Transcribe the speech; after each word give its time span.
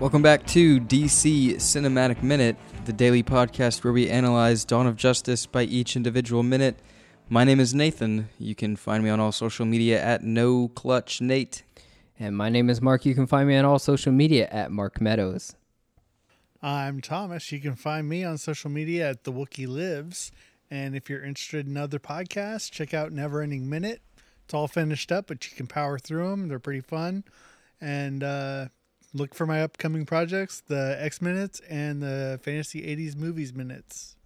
Welcome 0.00 0.22
back 0.22 0.46
to 0.46 0.80
DC 0.80 1.56
Cinematic 1.56 2.22
Minute, 2.22 2.56
the 2.86 2.92
daily 2.92 3.22
podcast 3.22 3.84
where 3.84 3.92
we 3.92 4.08
analyze 4.08 4.64
Dawn 4.64 4.86
of 4.86 4.96
Justice 4.96 5.44
by 5.44 5.64
each 5.64 5.94
individual 5.94 6.42
minute. 6.42 6.78
My 7.28 7.44
name 7.44 7.60
is 7.60 7.74
Nathan. 7.74 8.30
You 8.38 8.54
can 8.54 8.76
find 8.76 9.04
me 9.04 9.10
on 9.10 9.20
all 9.20 9.30
social 9.30 9.66
media 9.66 10.02
at 10.02 10.24
No 10.24 10.68
Clutch 10.68 11.20
Nate. 11.20 11.64
And 12.18 12.34
my 12.34 12.48
name 12.48 12.70
is 12.70 12.80
Mark. 12.80 13.04
You 13.04 13.14
can 13.14 13.26
find 13.26 13.46
me 13.46 13.58
on 13.58 13.66
all 13.66 13.78
social 13.78 14.10
media 14.10 14.48
at 14.50 14.72
Mark 14.72 15.02
Meadows. 15.02 15.54
I'm 16.62 17.02
Thomas. 17.02 17.52
You 17.52 17.60
can 17.60 17.76
find 17.76 18.08
me 18.08 18.24
on 18.24 18.38
social 18.38 18.70
media 18.70 19.10
at 19.10 19.24
The 19.24 19.32
Wookie 19.32 19.68
Lives. 19.68 20.32
And 20.70 20.96
if 20.96 21.10
you're 21.10 21.22
interested 21.22 21.66
in 21.66 21.76
other 21.76 21.98
podcasts, 21.98 22.70
check 22.70 22.94
out 22.94 23.12
Never 23.12 23.42
Ending 23.42 23.68
Minute. 23.68 24.00
It's 24.46 24.54
all 24.54 24.66
finished 24.66 25.12
up, 25.12 25.26
but 25.26 25.46
you 25.50 25.54
can 25.54 25.66
power 25.66 25.98
through 25.98 26.30
them. 26.30 26.48
They're 26.48 26.58
pretty 26.58 26.80
fun. 26.80 27.24
And 27.82 28.24
uh, 28.24 28.68
look 29.12 29.34
for 29.34 29.46
my 29.46 29.62
upcoming 29.62 30.06
projects, 30.06 30.60
the 30.66 30.96
X 31.00 31.20
Minutes 31.20 31.60
and 31.68 32.02
the 32.02 32.40
Fantasy 32.42 32.82
80s 32.82 33.16
Movies 33.16 33.52
Minutes. 33.52 34.16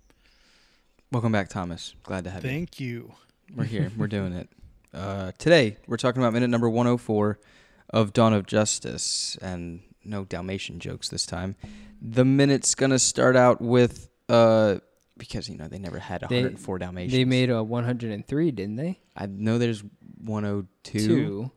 Welcome 1.11 1.33
back, 1.33 1.49
Thomas. 1.49 1.95
Glad 2.03 2.25
to 2.25 2.31
have 2.31 2.43
Thank 2.43 2.81
you. 2.81 3.03
Thank 3.03 3.11
you. 3.11 3.15
We're 3.57 3.65
here. 3.65 3.93
We're 3.97 4.07
doing 4.09 4.33
it. 4.33 4.49
Uh, 4.95 5.33
today, 5.39 5.77
we're 5.89 5.97
talking 5.97 6.23
about 6.23 6.33
minute 6.33 6.49
number 6.51 6.71
104 6.71 7.41
of 7.91 8.13
Dawn 8.13 8.33
of 8.33 8.47
Justice. 8.47 9.37
And 9.43 9.81
no 10.05 10.25
Dalmatian 10.25 10.79
jokes 10.79 11.09
this 11.09 11.27
time. 11.27 11.57
The 12.01 12.25
minute's 12.25 12.77
going 12.77 12.91
to 12.93 13.01
start 13.01 13.35
out 13.35 13.61
with. 13.61 14.09
Uh, 14.29 14.77
because 15.19 15.49
you 15.49 15.57
know 15.57 15.67
they 15.67 15.81
never 15.81 15.99
had 15.99 16.21
They- 16.29 16.37
104 16.43 16.79
Dalmatians. 16.79 17.13
They 17.13 17.25
made 17.25 17.51
a 17.51 17.61
103, 17.65 18.51
didn't 18.53 18.77
they? 18.77 19.01
I 19.17 19.27
know 19.27 19.59
there's 19.59 19.83
102. 20.23 20.99
Two. 21.09 21.51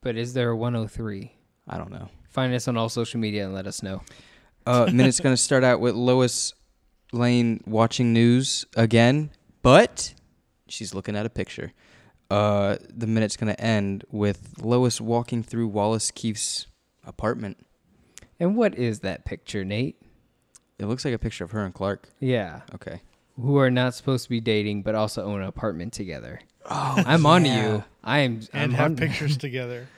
But 0.00 0.16
is 0.16 0.32
there 0.32 0.48
a 0.48 0.56
103? 0.56 1.30
I 1.68 1.76
don't 1.76 1.90
know. 1.90 2.08
Find 2.28 2.54
us 2.54 2.68
on 2.68 2.76
all 2.76 2.88
social 2.88 3.18
media 3.20 3.44
and 3.44 3.54
let 3.54 3.66
us 3.66 3.82
know. 3.82 4.02
Uh, 4.66 4.88
minute's 4.92 5.20
going 5.20 5.32
to 5.34 5.40
start 5.40 5.64
out 5.64 5.80
with 5.80 5.94
Lois 5.94 6.52
Lane 7.12 7.62
watching 7.66 8.12
news 8.12 8.66
again, 8.76 9.30
but 9.62 10.14
she's 10.68 10.94
looking 10.94 11.16
at 11.16 11.24
a 11.26 11.30
picture. 11.30 11.72
Uh, 12.30 12.76
the 12.94 13.06
minute's 13.06 13.36
going 13.36 13.52
to 13.54 13.58
end 13.60 14.04
with 14.10 14.54
Lois 14.60 15.00
walking 15.00 15.42
through 15.42 15.68
Wallace 15.68 16.10
Keefe's 16.10 16.66
apartment. 17.06 17.56
And 18.38 18.56
what 18.56 18.74
is 18.76 19.00
that 19.00 19.24
picture, 19.24 19.64
Nate? 19.64 19.96
It 20.78 20.84
looks 20.86 21.04
like 21.04 21.14
a 21.14 21.18
picture 21.18 21.44
of 21.44 21.50
her 21.52 21.64
and 21.64 21.72
Clark. 21.72 22.08
Yeah. 22.20 22.60
Okay. 22.74 23.00
Who 23.40 23.56
are 23.56 23.70
not 23.70 23.94
supposed 23.94 24.24
to 24.24 24.30
be 24.30 24.40
dating 24.40 24.82
but 24.82 24.94
also 24.94 25.24
own 25.24 25.40
an 25.40 25.48
apartment 25.48 25.92
together. 25.94 26.40
Oh, 26.70 27.02
I'm 27.06 27.24
on 27.24 27.44
to 27.44 27.48
you. 27.48 27.84
I 28.04 28.18
am. 28.20 28.40
And 28.52 28.64
I'm 28.64 28.70
have 28.72 28.84
on- 28.90 28.96
pictures 28.96 29.36
together. 29.38 29.88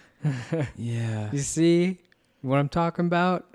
Yeah. 0.76 1.30
You 1.32 1.38
see 1.40 1.98
what 2.42 2.58
I'm 2.58 2.68
talking 2.68 3.06
about? 3.06 3.46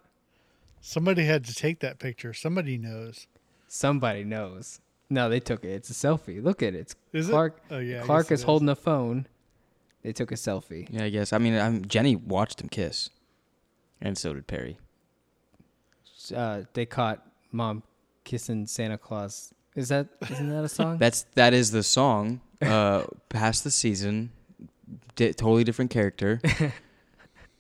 Somebody 0.82 1.26
had 1.26 1.46
to 1.46 1.54
take 1.56 1.80
that 1.80 2.00
picture. 2.00 2.34
Somebody 2.34 2.78
knows. 2.78 3.28
Somebody 3.68 4.24
knows. 4.24 4.80
No, 5.10 5.30
they 5.30 5.40
took 5.40 5.64
it. 5.64 5.70
It's 5.70 5.90
a 5.90 5.94
selfie. 5.94 6.44
Look 6.44 6.62
at 6.64 6.74
it. 6.76 6.80
It's 6.80 6.96
Is 7.14 7.30
Clark. 7.30 7.60
it? 7.70 7.74
Oh, 7.74 7.80
yeah. 7.80 8.02
Clark 8.04 8.30
guess 8.30 8.40
is 8.40 8.44
holding 8.44 8.70
a 8.70 8.76
phone. 8.76 9.28
They 10.04 10.14
took 10.14 10.32
a 10.32 10.36
selfie. 10.36 10.88
Yeah, 10.92 11.06
I 11.06 11.10
guess. 11.10 11.34
I 11.34 11.40
mean, 11.40 11.56
I'm, 11.56 11.86
Jenny 11.86 12.16
watched 12.16 12.62
him 12.62 12.70
kiss, 12.70 13.10
and 14.00 14.18
so 14.18 14.34
did 14.34 14.46
Perry. 14.46 14.78
Uh, 16.36 16.62
they 16.74 16.86
caught 16.86 17.26
mom 17.52 17.84
kissing 18.24 18.68
Santa 18.68 18.98
Claus. 18.98 19.54
Is 19.76 19.90
that 19.90 20.08
isn't 20.30 20.50
that 20.50 20.64
a 20.64 20.70
song? 20.70 20.98
That's 21.00 21.24
that 21.36 21.54
is 21.54 21.72
the 21.72 21.84
song. 21.84 22.42
Uh, 22.62 23.04
past 23.30 23.64
the 23.64 23.72
season, 23.72 24.32
di- 25.16 25.34
totally 25.34 25.64
different 25.64 25.92
character. 25.92 26.40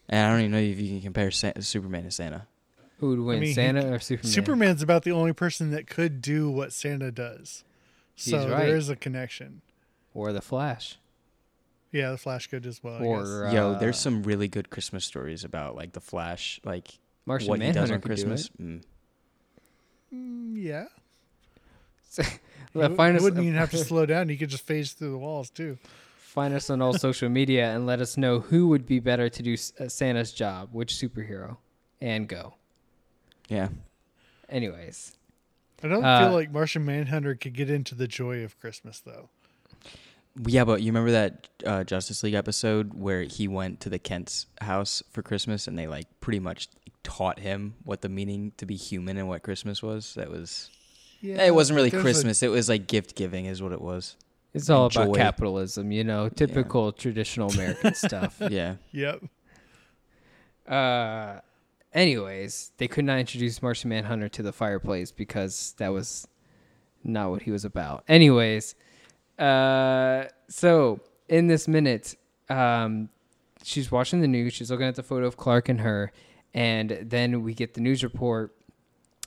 and 0.09 0.25
I 0.25 0.29
don't 0.31 0.39
even 0.41 0.51
know 0.51 0.57
if 0.59 0.79
you 0.79 0.89
can 0.89 1.01
compare 1.01 1.31
Sa- 1.31 1.51
Superman 1.59 2.03
to 2.03 2.11
Santa. 2.11 2.47
Who 2.99 3.09
would 3.09 3.19
win, 3.19 3.39
mean, 3.39 3.47
he- 3.49 3.53
Santa 3.53 3.91
or 3.93 3.99
Superman? 3.99 4.31
Superman's 4.31 4.81
about 4.81 5.03
the 5.03 5.11
only 5.11 5.33
person 5.33 5.71
that 5.71 5.87
could 5.87 6.21
do 6.21 6.49
what 6.49 6.71
Santa 6.73 7.11
does. 7.11 7.63
So 8.15 8.37
right. 8.49 8.65
there 8.67 8.77
is 8.77 8.89
a 8.89 8.95
connection. 8.95 9.61
or 10.13 10.31
the 10.31 10.41
Flash? 10.41 10.97
Yeah, 11.91 12.11
the 12.11 12.17
Flash 12.17 12.47
could 12.47 12.65
as 12.65 12.81
well. 12.83 12.95
I 12.95 12.99
guess. 12.99 13.27
Or 13.29 13.49
Yo, 13.53 13.71
uh, 13.71 13.79
there's 13.79 13.97
some 13.99 14.23
really 14.23 14.47
good 14.47 14.69
Christmas 14.69 15.03
stories 15.05 15.43
about 15.43 15.75
like 15.75 15.91
the 15.93 15.99
Flash, 16.01 16.59
like 16.63 16.87
Martian 17.25 17.49
what 17.49 17.59
he 17.59 17.67
does 17.67 17.75
Manhunter 17.75 17.93
on 17.95 18.01
could 18.01 18.07
Christmas. 18.09 18.49
do 18.49 18.63
Mm. 18.63 18.81
Mm, 20.13 20.53
yeah. 20.63 20.85
it. 22.17 22.39
You 22.73 22.81
Well, 22.81 22.95
find 22.95 23.15
us, 23.17 23.23
wouldn't 23.23 23.41
even 23.43 23.55
have 23.55 23.71
to 23.71 23.77
slow 23.77 24.05
down. 24.05 24.27
You 24.29 24.37
could 24.37 24.49
just 24.49 24.65
phase 24.65 24.91
through 24.93 25.11
the 25.11 25.17
walls 25.17 25.49
too. 25.49 25.77
Find 26.35 26.53
us 26.53 26.69
on 26.69 26.81
all 26.81 26.93
social 27.07 27.29
media 27.29 27.73
and 27.73 27.87
let 27.87 27.99
us 28.01 28.17
know 28.17 28.39
who 28.41 28.67
would 28.67 28.85
be 28.85 28.99
better 28.99 29.29
to 29.29 29.41
do 29.41 29.53
uh, 29.79 29.87
Santa's 29.87 30.31
job, 30.31 30.69
which 30.73 30.93
superhero, 30.93 31.57
and 32.01 32.27
go. 32.27 32.53
Yeah, 33.49 33.69
Anyways, 34.49 35.13
I 35.83 35.87
don't 35.87 36.03
Uh, 36.05 36.27
feel 36.27 36.33
like 36.33 36.51
Martian 36.51 36.85
Manhunter 36.85 37.33
could 37.35 37.53
get 37.53 37.69
into 37.71 37.95
the 37.95 38.07
joy 38.07 38.43
of 38.43 38.59
Christmas 38.59 38.99
though. 38.99 39.29
yeah, 40.45 40.63
but 40.65 40.81
you 40.81 40.87
remember 40.91 41.11
that 41.11 41.47
uh, 41.65 41.83
Justice 41.83 42.21
League 42.23 42.33
episode 42.35 42.93
where 42.93 43.23
he 43.23 43.47
went 43.47 43.79
to 43.81 43.89
the 43.89 43.97
Kent's 43.99 44.45
house 44.61 45.01
for 45.11 45.23
Christmas, 45.23 45.67
and 45.67 45.77
they 45.79 45.87
like 45.87 46.07
pretty 46.21 46.39
much 46.39 46.67
taught 47.03 47.39
him 47.39 47.75
what 47.83 48.01
the 48.01 48.09
meaning 48.09 48.51
to 48.57 48.65
be 48.65 48.75
human 48.75 49.17
and 49.17 49.27
what 49.27 49.41
Christmas 49.43 49.81
was. 49.81 50.13
That 50.15 50.29
was. 50.29 50.69
Yeah, 51.21 51.43
it 51.45 51.55
wasn't 51.55 51.77
really 51.77 51.89
there's 51.89 52.01
a- 52.01 52.03
Christmas. 52.03 52.43
It 52.43 52.49
was 52.49 52.67
like 52.69 52.85
gift 52.87 53.15
giving, 53.15 53.45
is 53.45 53.61
what 53.61 53.71
it 53.71 53.81
was. 53.81 54.15
It's 54.55 54.69
all 54.69 54.85
Enjoy. 54.85 55.03
about 55.03 55.15
capitalism, 55.15 55.91
you 55.91 56.05
know, 56.05 56.29
typical 56.29 56.93
traditional 56.93 57.49
American 57.49 57.93
stuff. 57.95 58.41
Yeah. 58.49 58.75
yep. 58.93 59.21
Uh, 60.65 61.41
anyways, 61.93 62.71
they 62.77 62.87
could 62.87 63.03
not 63.03 63.19
introduce 63.19 63.61
Martian 63.61 63.89
Manhunter 63.89 64.29
to 64.29 64.41
the 64.41 64.53
fireplace 64.53 65.11
because 65.11 65.75
that 65.77 65.89
was 65.89 66.25
not 67.03 67.31
what 67.31 67.41
he 67.41 67.51
was 67.51 67.65
about. 67.65 68.05
Anyways, 68.07 68.75
uh, 69.37 70.23
so 70.47 71.01
in 71.27 71.47
this 71.47 71.67
minute, 71.67 72.15
um, 72.49 73.09
she's 73.61 73.91
watching 73.91 74.21
the 74.21 74.27
news. 74.27 74.53
She's 74.53 74.71
looking 74.71 74.87
at 74.87 74.95
the 74.95 75.03
photo 75.03 75.25
of 75.27 75.35
Clark 75.35 75.67
and 75.67 75.81
her, 75.81 76.13
and 76.53 76.91
then 77.01 77.43
we 77.43 77.53
get 77.53 77.73
the 77.73 77.81
news 77.81 78.05
report 78.05 78.55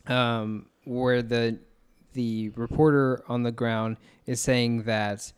um, 0.07 0.67
where 0.85 1.21
the 1.21 1.59
the 2.19 2.49
reporter 2.57 3.23
on 3.29 3.45
the 3.45 3.53
ground 3.53 3.97
is 4.27 4.41
saying 4.41 4.83
that 4.83 5.33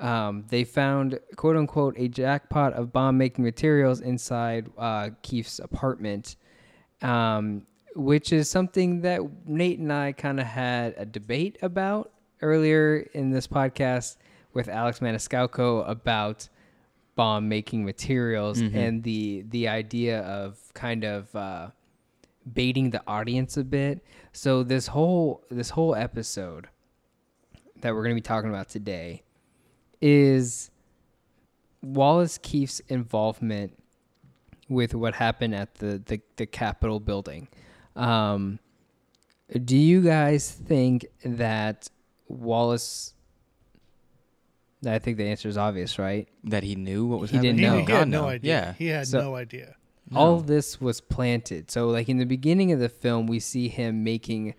um, 0.00 0.44
they 0.48 0.64
found 0.64 1.20
quote 1.36 1.56
unquote 1.56 1.94
a 1.96 2.08
jackpot 2.08 2.72
of 2.72 2.92
bomb 2.92 3.16
making 3.16 3.44
materials 3.44 4.00
inside 4.00 4.68
uh, 4.76 5.10
Keefe's 5.22 5.60
apartment, 5.60 6.34
um, 7.02 7.64
which 7.94 8.32
is 8.32 8.50
something 8.50 9.02
that 9.02 9.20
Nate 9.46 9.78
and 9.78 9.92
I 9.92 10.10
kind 10.10 10.40
of 10.40 10.46
had 10.46 10.94
a 10.96 11.06
debate 11.06 11.56
about 11.62 12.10
earlier 12.42 13.06
in 13.14 13.30
this 13.30 13.46
podcast 13.46 14.16
with 14.54 14.68
Alex 14.68 14.98
Maniscalco 14.98 15.88
about 15.88 16.48
bomb 17.14 17.48
making 17.48 17.84
materials 17.84 18.58
and 18.74 19.04
the 19.04 19.44
the 19.50 19.68
idea 19.68 20.22
of 20.22 20.58
kind 20.74 21.04
of 21.04 21.32
uh, 21.36 21.68
baiting 22.52 22.90
the 22.90 23.02
audience 23.06 23.56
a 23.56 23.64
bit. 23.64 24.04
So 24.32 24.62
this 24.62 24.88
whole 24.88 25.44
this 25.50 25.70
whole 25.70 25.94
episode 25.94 26.68
that 27.80 27.94
we're 27.94 28.02
going 28.02 28.14
to 28.14 28.20
be 28.20 28.20
talking 28.20 28.50
about 28.50 28.68
today 28.68 29.22
is 30.00 30.70
Wallace 31.82 32.38
Keefe's 32.42 32.80
involvement 32.88 33.78
with 34.68 34.94
what 34.94 35.14
happened 35.14 35.54
at 35.54 35.74
the 35.76 36.02
the, 36.04 36.20
the 36.36 36.46
Capitol 36.46 37.00
building. 37.00 37.48
Um, 37.96 38.58
do 39.64 39.76
you 39.76 40.00
guys 40.02 40.50
think 40.50 41.06
that 41.24 41.88
Wallace? 42.28 43.12
I 44.86 44.98
think 44.98 45.16
the 45.16 45.24
answer 45.24 45.48
is 45.48 45.56
obvious, 45.56 45.98
right? 45.98 46.28
That 46.44 46.62
he 46.62 46.74
knew 46.76 47.06
what 47.06 47.18
was 47.20 47.30
He 47.30 47.36
happening. 47.36 47.56
didn't 47.56 47.72
He, 47.72 47.78
know. 47.80 47.86
he 47.86 47.92
had 47.92 48.08
no, 48.08 48.22
no. 48.22 48.28
idea. 48.28 48.52
Yeah. 48.52 48.72
He 48.74 48.86
had 48.88 49.06
So- 49.06 49.20
no 49.20 49.34
idea. 49.34 49.76
All 50.14 50.32
No. 50.32 50.34
of 50.36 50.46
this 50.46 50.80
was 50.80 51.00
planted. 51.00 51.70
So, 51.70 51.88
like 51.88 52.08
in 52.08 52.18
the 52.18 52.26
beginning 52.26 52.72
of 52.72 52.80
the 52.80 52.88
film, 52.88 53.26
we 53.26 53.40
see 53.40 53.68
him 53.68 54.04
making 54.04 54.54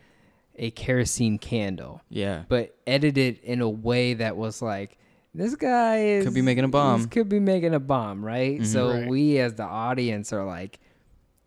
a 0.57 0.71
kerosene 0.71 1.37
candle, 1.37 2.01
Yeah. 2.09 2.43
but 2.47 2.75
edited 2.87 3.39
in 3.43 3.59
a 3.61 3.69
way 3.69 4.13
that 4.13 4.37
was 4.37 4.61
like, 4.61 4.97
this 5.33 5.53
guy 5.55 5.97
is 5.99 6.23
Could 6.25 6.33
be 6.33 6.41
making 6.41 6.63
a 6.63 6.69
bomb. 6.69 7.01
this 7.01 7.09
Could 7.09 7.27
be 7.27 7.39
making 7.41 7.73
a 7.73 7.79
bomb, 7.79 8.23
right? 8.23 8.55
Mm-hmm. 8.55 8.63
So 8.63 8.89
Right. 8.91 9.07
we, 9.09 9.37
as 9.39 9.55
the 9.55 9.63
audience, 9.65 10.31
are 10.31 10.45
like, 10.45 10.79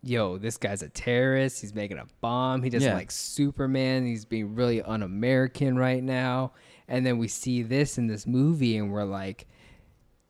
"Yo, 0.03 0.37
this 0.37 0.57
guy's 0.57 0.83
a 0.83 0.89
terrorist. 0.89 1.59
He's 1.61 1.73
making 1.73 1.97
a 1.97 2.05
bomb. 2.21 2.61
He 2.61 2.69
doesn't 2.69 2.87
Yeah. 2.87 2.93
like 2.95 3.09
Superman. 3.09 4.05
He's 4.05 4.25
being 4.25 4.53
really 4.53 4.81
un-American 4.83 5.75
right 5.75 6.03
now." 6.03 6.51
And 6.87 7.03
then 7.05 7.17
we 7.17 7.27
see 7.27 7.63
this 7.63 7.97
in 7.97 8.05
this 8.07 8.25
movie, 8.27 8.77
and 8.77 8.91
we're 8.91 9.03
like. 9.05 9.47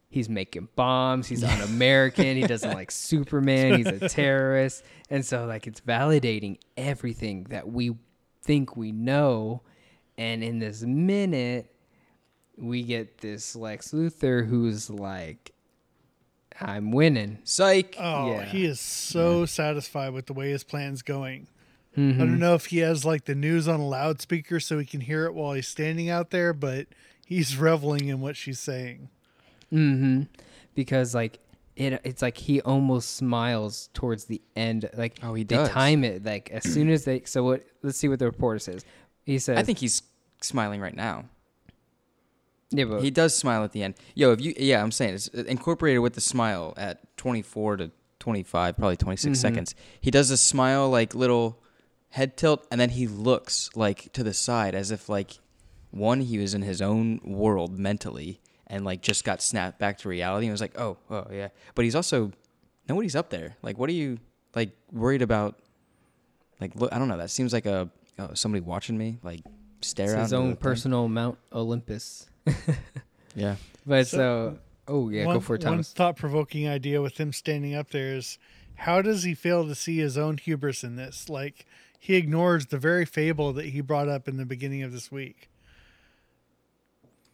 He's 0.09 0.27
making 0.27 0.69
bombs. 0.75 1.27
He's 1.27 1.43
un-American. 1.43 2.35
he 2.35 2.47
doesn't 2.47 2.73
like 2.73 2.89
Superman. 2.91 3.75
He's 3.77 3.85
a 3.87 4.09
terrorist, 4.09 4.83
and 5.09 5.23
so 5.25 5.45
like 5.45 5.67
it's 5.67 5.81
validating 5.81 6.57
everything 6.75 7.43
that 7.49 7.69
we 7.69 7.95
think 8.41 8.75
we 8.75 8.91
know. 8.91 9.61
And 10.17 10.43
in 10.43 10.59
this 10.59 10.81
minute, 10.81 11.71
we 12.57 12.83
get 12.83 13.19
this 13.19 13.55
Lex 13.55 13.91
Luthor 13.91 14.45
who's 14.47 14.89
like, 14.89 15.51
I'm 16.59 16.91
winning. 16.91 17.37
Psych. 17.43 17.95
Oh, 17.99 18.31
Yeah. 18.31 18.45
he 18.45 18.65
is 18.65 18.79
so 18.81 19.45
satisfied 19.45 20.11
with 20.13 20.25
the 20.25 20.33
way 20.33 20.49
his 20.49 20.63
plan's 20.63 21.01
going. 21.03 21.47
Mm-hmm. 21.97 22.21
I 22.21 22.25
don't 22.25 22.39
know 22.39 22.55
if 22.55 22.65
he 22.67 22.79
has 22.79 23.05
like 23.05 23.25
the 23.25 23.35
news 23.35 23.67
on 23.67 23.79
a 23.79 23.87
loudspeaker 23.87 24.59
so 24.59 24.77
he 24.77 24.85
can 24.85 25.01
hear 25.01 25.25
it 25.25 25.33
while 25.33 25.53
he's 25.53 25.67
standing 25.67 26.09
out 26.09 26.31
there, 26.31 26.51
but 26.53 26.87
he's 27.25 27.55
reveling 27.55 28.07
in 28.09 28.19
what 28.19 28.35
she's 28.35 28.59
saying. 28.59 29.09
Mm-hmm. 29.73 30.23
Because 30.75 31.13
like 31.15 31.39
it, 31.75 32.01
it's 32.03 32.21
like 32.21 32.37
he 32.37 32.61
almost 32.61 33.15
smiles 33.15 33.89
towards 33.93 34.25
the 34.25 34.41
end. 34.55 34.89
Like 34.95 35.17
Oh, 35.23 35.33
he 35.33 35.43
they 35.43 35.55
does. 35.55 35.69
time 35.69 36.03
it 36.03 36.23
like 36.25 36.49
as 36.51 36.63
soon 36.63 36.89
as 36.89 37.05
they. 37.05 37.21
So 37.25 37.43
what? 37.43 37.63
Let's 37.83 37.97
see 37.97 38.07
what 38.07 38.19
the 38.19 38.25
reporter 38.25 38.59
says. 38.59 38.83
He 39.25 39.39
says, 39.39 39.57
I 39.57 39.63
think 39.63 39.77
he's 39.79 40.01
smiling 40.41 40.81
right 40.81 40.95
now. 40.95 41.25
yeah, 42.71 42.85
but 42.85 43.01
He 43.01 43.11
does 43.11 43.35
smile 43.35 43.63
at 43.63 43.71
the 43.71 43.83
end. 43.83 43.95
Yo, 44.15 44.31
if 44.31 44.41
you 44.41 44.53
yeah, 44.57 44.81
I'm 44.81 44.91
saying 44.91 45.15
it's 45.15 45.27
incorporated 45.27 46.01
with 46.01 46.13
the 46.13 46.21
smile 46.21 46.73
at 46.77 47.15
24 47.17 47.77
to 47.77 47.91
25, 48.19 48.77
probably 48.77 48.97
26 48.97 49.37
Mhm. 49.37 49.41
seconds. 49.41 49.75
He 50.01 50.11
does 50.11 50.29
a 50.31 50.37
smile 50.37 50.89
like 50.89 51.15
little 51.15 51.61
head 52.09 52.35
tilt 52.37 52.65
and 52.71 52.81
then 52.81 52.89
he 52.89 53.07
looks 53.07 53.69
like 53.75 54.11
to 54.13 54.23
the 54.23 54.33
side 54.33 54.73
as 54.75 54.91
if 54.91 55.07
like 55.09 55.39
one 55.91 56.21
he 56.21 56.37
was 56.37 56.53
in 56.53 56.61
his 56.63 56.81
own 56.81 57.19
world 57.23 57.77
mentally 57.77 58.39
and 58.69 58.85
like 58.85 59.01
just 59.01 59.23
got 59.23 59.41
snapped 59.41 59.79
back 59.79 59.97
to 59.99 60.09
reality 60.09 60.45
and 60.47 60.51
was 60.51 60.61
like, 60.61 60.79
"Oh, 60.79 60.97
oh 61.09 61.27
yeah." 61.31 61.49
But 61.75 61.85
he's 61.85 61.95
also 61.95 62.31
nobody's 62.87 63.15
up 63.15 63.29
there. 63.29 63.55
Like 63.61 63.77
what 63.77 63.89
are 63.89 63.93
you 63.93 64.19
like 64.55 64.71
worried 64.91 65.21
about 65.21 65.55
like 66.59 66.75
look, 66.75 66.91
I 66.93 66.99
don't 66.99 67.07
know, 67.07 67.17
that 67.17 67.29
seems 67.29 67.53
like 67.53 67.65
a 67.65 67.89
oh, 68.17 68.29
somebody 68.33 68.61
watching 68.63 68.97
me 68.97 69.17
like 69.23 69.41
stare 69.81 70.05
it's 70.07 70.13
out 70.15 70.21
his 70.23 70.33
own 70.33 70.49
the 70.49 70.55
thing. 70.55 70.61
personal 70.61 71.07
Mount 71.07 71.37
Olympus. 71.53 72.29
Yeah. 73.35 73.55
But 73.85 74.07
So- 74.07 74.17
so, 74.17 74.59
oh 74.87 75.09
yeah, 75.09 75.25
one, 75.25 75.35
go 75.37 75.39
for 75.39 75.55
it, 75.55 75.63
One 75.63 75.83
thought 75.83 76.17
provoking 76.17 76.67
idea 76.67 77.01
with 77.01 77.19
him 77.19 77.31
standing 77.31 77.75
up 77.75 77.91
there 77.91 78.15
is 78.15 78.37
how 78.75 79.01
does 79.01 79.23
he 79.23 79.35
fail 79.35 79.65
to 79.67 79.75
see 79.75 79.97
his 79.99 80.17
own 80.17 80.37
hubris 80.37 80.83
in 80.83 80.95
this? 80.95 81.29
Like, 81.29 81.65
he 81.99 82.15
ignores 82.15 82.67
the 82.67 82.77
very 82.77 83.05
fable 83.05 83.53
that 83.53 83.67
he 83.67 83.81
brought 83.81 84.07
up 84.09 84.27
in 84.27 84.37
the 84.37 84.45
beginning 84.45 84.83
of 84.83 84.91
this 84.91 85.11
week. 85.11 85.49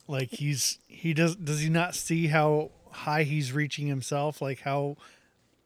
Like 0.07 0.29
he's 0.29 0.79
he 0.87 1.13
does 1.13 1.35
does 1.35 1.61
he 1.61 1.69
not 1.69 1.95
see 1.95 2.27
how 2.27 2.71
high 2.91 3.23
he's 3.23 3.51
reaching 3.51 3.87
himself? 3.87 4.41
Like 4.41 4.61
how 4.61 4.97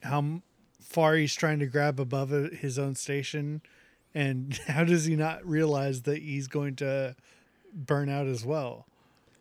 how 0.02 0.42
far 0.82 1.16
he's 1.16 1.36
trying 1.36 1.60
to 1.60 1.66
grab 1.66 2.00
above 2.00 2.30
his 2.30 2.80
own 2.80 2.96
station, 2.96 3.62
and 4.14 4.54
how 4.68 4.84
does 4.84 5.06
he 5.06 5.16
not 5.16 5.46
realize 5.46 6.04
that 6.04 6.22
he's 6.22 6.48
going 6.48 6.76
to 6.78 7.16
burn 7.74 8.10
out 8.10 8.28
as 8.28 8.46
well? 8.46 8.86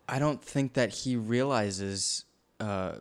I 0.07 0.19
don't 0.19 0.43
think 0.43 0.73
that 0.73 0.89
he 0.89 1.15
realizes 1.15 2.25
uh, 2.59 2.95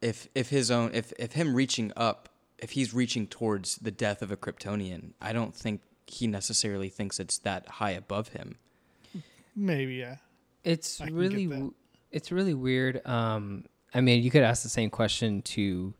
if 0.00 0.28
if 0.34 0.50
his 0.50 0.70
own 0.70 0.90
if 0.94 1.12
if 1.18 1.32
him 1.32 1.54
reaching 1.54 1.92
up 1.96 2.28
if 2.58 2.72
he's 2.72 2.94
reaching 2.94 3.26
towards 3.26 3.76
the 3.76 3.90
death 3.90 4.22
of 4.22 4.30
a 4.30 4.36
Kryptonian. 4.36 5.12
I 5.20 5.32
don't 5.32 5.54
think 5.54 5.82
he 6.06 6.26
necessarily 6.26 6.88
thinks 6.88 7.18
it's 7.18 7.38
that 7.38 7.68
high 7.68 7.90
above 7.90 8.28
him. 8.28 8.56
Maybe 9.54 9.94
yeah. 9.94 10.16
It's 10.66 11.00
I 11.00 11.06
can 11.06 11.14
get 11.14 11.20
really, 11.20 11.70
it's 12.10 12.32
really 12.32 12.54
weird. 12.54 13.06
Um, 13.06 13.64
I 13.94 14.00
mean, 14.00 14.22
you 14.22 14.30
could 14.30 14.42
ask 14.42 14.62
the 14.62 14.68
same 14.68 14.90
question 14.90 15.40
to 15.42 15.94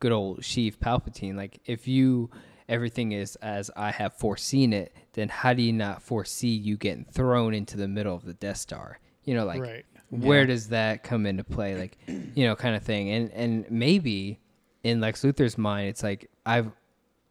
good 0.00 0.12
old 0.12 0.40
Sheev 0.40 0.76
Palpatine. 0.78 1.36
Like, 1.36 1.60
if 1.64 1.88
you 1.88 2.30
everything 2.68 3.12
is 3.12 3.36
as 3.36 3.70
I 3.76 3.90
have 3.92 4.12
foreseen 4.14 4.72
it, 4.72 4.94
then 5.14 5.28
how 5.28 5.54
do 5.54 5.62
you 5.62 5.72
not 5.72 6.02
foresee 6.02 6.48
you 6.48 6.76
getting 6.76 7.04
thrown 7.04 7.54
into 7.54 7.76
the 7.76 7.88
middle 7.88 8.14
of 8.14 8.24
the 8.24 8.34
Death 8.34 8.58
Star? 8.58 8.98
You 9.24 9.34
know, 9.34 9.44
like 9.44 9.60
right. 9.60 9.86
where 10.10 10.40
Yeah. 10.40 10.46
does 10.46 10.68
that 10.70 11.02
come 11.04 11.24
into 11.24 11.44
play? 11.44 11.78
Like, 11.78 11.96
you 12.34 12.44
know, 12.46 12.56
kind 12.56 12.74
of 12.76 12.82
thing. 12.82 13.10
And 13.10 13.30
and 13.32 13.70
maybe 13.70 14.40
in 14.82 15.00
Lex 15.00 15.22
Luthor's 15.22 15.56
mind, 15.56 15.88
it's 15.88 16.02
like 16.02 16.30
I've 16.44 16.72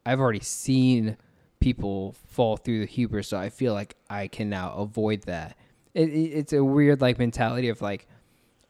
I've 0.06 0.20
already 0.20 0.40
seen 0.40 1.16
people 1.60 2.14
fall 2.28 2.56
through 2.56 2.80
the 2.80 2.86
hubris, 2.86 3.28
so 3.28 3.36
I 3.38 3.50
feel 3.50 3.74
like 3.74 3.96
I 4.08 4.28
can 4.28 4.48
now 4.48 4.72
avoid 4.74 5.22
that. 5.24 5.56
It, 5.98 6.10
it, 6.10 6.30
it's 6.38 6.52
a 6.52 6.62
weird 6.62 7.00
like 7.00 7.18
mentality 7.18 7.68
of 7.68 7.82
like 7.82 8.06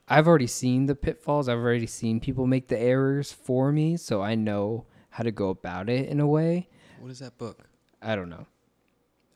I've 0.09 0.27
already 0.27 0.47
seen 0.47 0.87
the 0.87 0.95
pitfalls. 0.95 1.49
I've 1.49 1.59
already 1.59 1.87
seen 1.87 2.21
people 2.21 2.47
make 2.47 2.69
the 2.69 2.79
errors 2.79 3.33
for 3.33 3.71
me, 3.71 3.97
so 3.97 4.23
I 4.23 4.35
know 4.35 4.87
how 5.11 5.25
to 5.25 5.31
go 5.31 5.51
about 5.51 5.91
it 5.91 6.09
in 6.09 6.21
a 6.21 6.27
way. 6.27 6.69
What 6.99 7.11
is 7.11 7.19
that 7.19 7.37
book? 7.37 7.65
I 8.01 8.17
don't 8.17 8.31
know. 8.31 8.47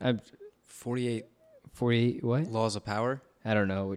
I'm 0.01 0.21
Forty 0.63 1.07
eight 1.07 1.25
48 1.73 2.23
what? 2.23 2.47
Laws 2.47 2.75
of 2.75 2.85
Power. 2.85 3.21
I 3.45 3.53
don't 3.53 3.67
know. 3.67 3.95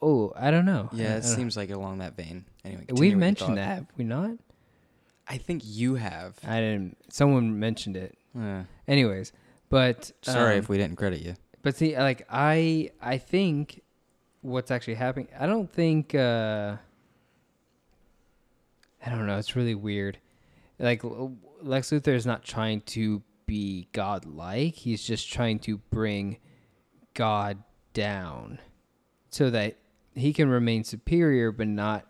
Oh, 0.00 0.32
I 0.36 0.50
don't 0.50 0.64
know. 0.64 0.88
Yeah, 0.92 1.16
it 1.16 1.22
don't 1.22 1.30
know. 1.30 1.36
seems 1.36 1.56
like 1.56 1.70
along 1.70 1.98
that 1.98 2.16
vein. 2.16 2.44
Anyway, 2.64 2.86
We've 2.90 3.16
mentioned 3.16 3.56
that, 3.58 3.66
have 3.66 3.86
we 3.96 4.04
not? 4.04 4.32
I 5.28 5.38
think 5.38 5.62
you 5.64 5.94
have. 5.94 6.36
I 6.46 6.60
didn't. 6.60 6.96
Someone 7.08 7.58
mentioned 7.58 7.96
it. 7.96 8.18
Uh, 8.38 8.62
Anyways, 8.88 9.32
but 9.68 10.10
sorry 10.22 10.54
um, 10.54 10.58
if 10.58 10.68
we 10.68 10.78
didn't 10.78 10.96
credit 10.96 11.20
you. 11.20 11.34
But 11.62 11.76
see, 11.76 11.96
like 11.96 12.26
I, 12.30 12.90
I 13.00 13.18
think 13.18 13.82
what's 14.40 14.70
actually 14.70 14.94
happening. 14.94 15.28
I 15.38 15.46
don't 15.46 15.70
think. 15.72 16.14
uh 16.14 16.76
I 19.04 19.10
don't 19.10 19.26
know. 19.26 19.38
It's 19.38 19.56
really 19.56 19.74
weird. 19.74 20.18
Like 20.78 21.02
Lex 21.60 21.90
Luthor 21.90 22.14
is 22.14 22.26
not 22.26 22.44
trying 22.44 22.80
to 22.82 23.22
be 23.46 23.88
godlike. 23.92 24.74
He's 24.74 25.02
just 25.02 25.32
trying 25.32 25.58
to 25.60 25.78
bring 25.78 26.38
God 27.14 27.62
down, 27.94 28.60
so 29.28 29.50
that 29.50 29.76
he 30.14 30.32
can 30.32 30.48
remain 30.48 30.84
superior, 30.84 31.52
but 31.52 31.66
not. 31.68 32.06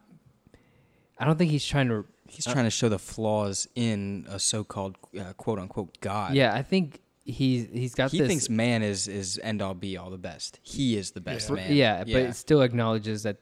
I 1.18 1.24
don't 1.24 1.38
think 1.38 1.50
he's 1.50 1.64
trying 1.66 1.88
to 1.88 2.04
He's 2.28 2.46
trying 2.46 2.64
to 2.64 2.70
show 2.70 2.88
the 2.88 2.98
flaws 2.98 3.68
in 3.74 4.26
a 4.28 4.38
so-called 4.38 4.96
uh, 5.20 5.34
quote 5.34 5.58
unquote 5.58 6.00
God. 6.00 6.34
Yeah, 6.34 6.54
I 6.54 6.62
think 6.62 7.00
he's 7.24 7.68
he's 7.72 7.94
got 7.94 8.10
he 8.10 8.18
this. 8.18 8.28
thinks 8.28 8.48
man 8.48 8.82
is 8.82 9.08
is 9.08 9.38
end 9.42 9.62
all 9.62 9.74
be 9.74 9.96
all 9.96 10.10
the 10.10 10.18
best. 10.18 10.58
He 10.62 10.96
is 10.96 11.12
the 11.12 11.20
best 11.20 11.48
Yeah. 11.48 11.54
man. 11.56 11.72
yeah, 11.74 12.04
but 12.04 12.14
it 12.16 12.36
still 12.36 12.62
acknowledges 12.62 13.22
that 13.24 13.36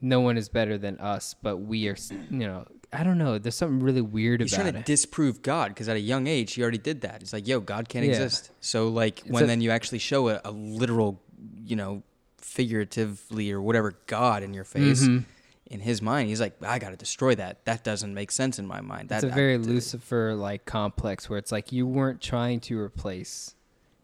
no 0.00 0.20
one 0.20 0.36
is 0.36 0.48
better 0.48 0.76
than 0.78 0.98
us, 0.98 1.34
but 1.42 1.56
we 1.58 1.88
are. 1.88 1.96
You 2.30 2.38
know, 2.46 2.66
I 2.92 3.02
don't 3.02 3.18
know. 3.18 3.38
There's 3.38 3.54
something 3.56 3.80
really 3.80 4.00
weird 4.02 4.40
he's 4.40 4.52
about 4.52 4.62
trying 4.62 4.72
to 4.74 4.78
it. 4.80 4.86
disprove 4.86 5.42
God 5.42 5.68
because 5.68 5.88
at 5.88 5.96
a 5.96 6.00
young 6.00 6.26
age 6.26 6.54
he 6.54 6.62
already 6.62 6.78
did 6.78 7.00
that. 7.02 7.20
He's 7.22 7.32
like, 7.32 7.46
"Yo, 7.48 7.60
God 7.60 7.88
can't 7.88 8.04
Yeah. 8.04 8.12
exist." 8.12 8.50
So 8.60 8.88
like 8.88 9.22
when 9.26 9.44
a- 9.44 9.46
then 9.46 9.60
you 9.60 9.70
actually 9.70 9.98
show 9.98 10.28
a, 10.28 10.40
a 10.44 10.50
literal, 10.50 11.20
you 11.64 11.76
know, 11.76 12.02
figuratively 12.38 13.50
or 13.52 13.60
whatever 13.60 13.94
God 14.06 14.42
in 14.42 14.54
your 14.54 14.64
face, 14.64 15.02
Mhm. 15.02 15.24
In 15.68 15.80
his 15.80 16.00
mind, 16.00 16.28
he's 16.28 16.40
like, 16.40 16.56
"I 16.62 16.78
got 16.78 16.90
to 16.90 16.96
destroy 16.96 17.34
that. 17.36 17.64
That 17.64 17.82
doesn't 17.84 18.14
make 18.14 18.30
sense 18.30 18.58
in 18.58 18.66
my 18.66 18.80
mind." 18.80 19.08
That 19.08 19.24
it's 19.24 19.32
a 19.32 19.34
very 19.34 19.54
I- 19.54 19.58
Lucifer 19.58 20.34
like 20.34 20.64
complex 20.64 21.28
where 21.28 21.38
it's 21.38 21.52
like 21.52 21.72
you 21.72 21.86
weren't 21.86 22.20
trying 22.20 22.60
to 22.60 22.78
replace 22.78 23.54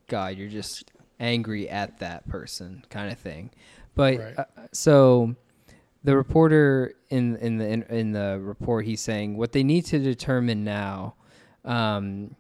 God. 0.09 0.37
You're 0.37 0.49
just 0.49 0.90
angry 1.21 1.69
at 1.69 1.99
that 2.00 2.28
person, 2.28 2.85
kind 2.90 3.12
of 3.12 3.19
thing. 3.19 3.50
But 3.95 4.19
Right. 4.19 4.38
uh, 4.38 4.45
so 4.73 5.37
the 6.04 6.16
reporter 6.16 6.95
in 7.11 7.37
in 7.37 7.59
the 7.59 7.69
in, 7.69 7.83
in 7.85 8.12
the 8.12 8.40
report 8.42 8.85
he's 8.87 9.00
saying 9.00 9.37
what 9.37 9.52
they 9.52 9.62
need 9.62 9.85
to 9.87 9.99
determine 9.99 10.64
now. 10.64 11.14
Um, 11.64 12.35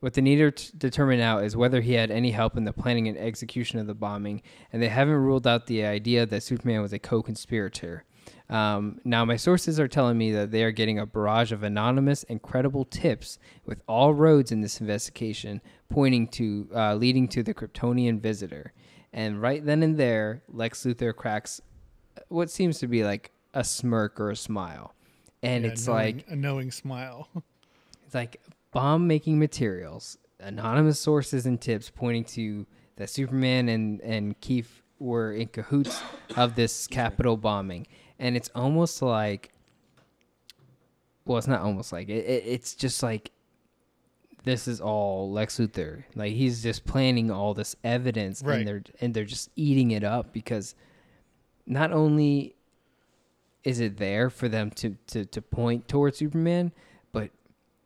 what 0.00 0.14
they 0.14 0.20
need 0.20 0.36
to 0.36 0.50
t- 0.52 0.70
determine 0.78 1.18
now 1.18 1.38
is 1.38 1.56
whether 1.56 1.80
he 1.80 1.94
had 1.94 2.10
any 2.12 2.30
help 2.30 2.56
in 2.56 2.64
the 2.64 2.72
planning 2.72 3.08
and 3.08 3.18
execution 3.18 3.80
of 3.80 3.86
the 3.88 3.94
bombing, 3.94 4.42
and 4.72 4.80
they 4.80 4.86
haven't 4.88 5.14
ruled 5.16 5.44
out 5.44 5.66
the 5.66 5.84
idea 5.84 6.24
that 6.24 6.42
Superman 6.44 6.82
was 6.82 6.92
a 6.92 7.00
co-conspirator. 7.00 8.04
Um, 8.50 8.98
now, 9.04 9.24
my 9.26 9.36
sources 9.36 9.78
are 9.78 9.88
telling 9.88 10.16
me 10.16 10.32
that 10.32 10.50
they 10.50 10.64
are 10.64 10.70
getting 10.70 10.98
a 10.98 11.04
barrage 11.06 11.52
of 11.52 11.62
anonymous 11.62 12.24
and 12.24 12.40
credible 12.40 12.84
tips, 12.86 13.38
with 13.66 13.82
all 13.86 14.14
roads 14.14 14.50
in 14.52 14.62
this 14.62 14.80
investigation 14.80 15.60
pointing 15.90 16.28
to 16.28 16.68
uh, 16.74 16.94
leading 16.94 17.28
to 17.28 17.42
the 17.42 17.52
Kryptonian 17.52 18.20
visitor. 18.20 18.72
And 19.12 19.40
right 19.42 19.64
then 19.64 19.82
and 19.82 19.96
there, 19.98 20.42
Lex 20.48 20.84
Luthor 20.84 21.14
cracks 21.14 21.60
what 22.28 22.50
seems 22.50 22.78
to 22.78 22.86
be 22.86 23.04
like 23.04 23.32
a 23.54 23.64
smirk 23.64 24.18
or 24.20 24.30
a 24.30 24.36
smile, 24.36 24.94
and 25.42 25.64
Yeah, 25.64 25.70
it's 25.72 25.86
knowing- 25.86 26.16
like 26.16 26.24
a 26.28 26.36
knowing 26.36 26.70
smile. 26.70 27.28
it's 28.06 28.14
like 28.14 28.40
bomb 28.72 29.06
making 29.06 29.38
materials, 29.38 30.16
anonymous 30.40 30.98
sources 31.00 31.44
and 31.46 31.60
tips 31.60 31.90
pointing 31.90 32.24
to 32.24 32.66
that 32.96 33.10
Superman 33.10 33.68
and, 33.68 34.00
and 34.00 34.40
Keith 34.40 34.82
were 34.98 35.32
in 35.32 35.48
cahoots 35.48 36.00
of 36.36 36.54
this 36.54 36.86
Capitol 36.86 37.36
bombing. 37.36 37.86
And 38.18 38.36
it's 38.36 38.50
almost 38.54 39.00
like, 39.02 39.52
well, 41.24 41.38
it's 41.38 41.46
not 41.46 41.60
almost 41.60 41.92
like 41.92 42.08
it, 42.08 42.24
it 42.24 42.42
it's 42.46 42.74
just 42.74 43.02
like 43.02 43.30
this 44.44 44.66
is 44.66 44.80
all 44.80 45.30
Lex 45.30 45.58
Luthor. 45.58 46.04
Like 46.14 46.32
he's 46.32 46.62
just 46.62 46.84
planning 46.84 47.30
all 47.30 47.54
this 47.54 47.76
evidence, 47.84 48.42
Right. 48.42 48.58
and 48.60 48.68
they're 48.68 48.82
and 49.00 49.14
they're 49.14 49.24
just 49.24 49.50
eating 49.56 49.90
it 49.90 50.04
up 50.04 50.32
because 50.32 50.74
not 51.66 51.92
only 51.92 52.54
is 53.64 53.80
it 53.80 53.98
there 53.98 54.30
for 54.30 54.48
them 54.48 54.70
to 54.70 54.96
to 55.08 55.24
to 55.26 55.42
point 55.42 55.86
towards 55.86 56.16
Superman, 56.18 56.72
but 57.12 57.30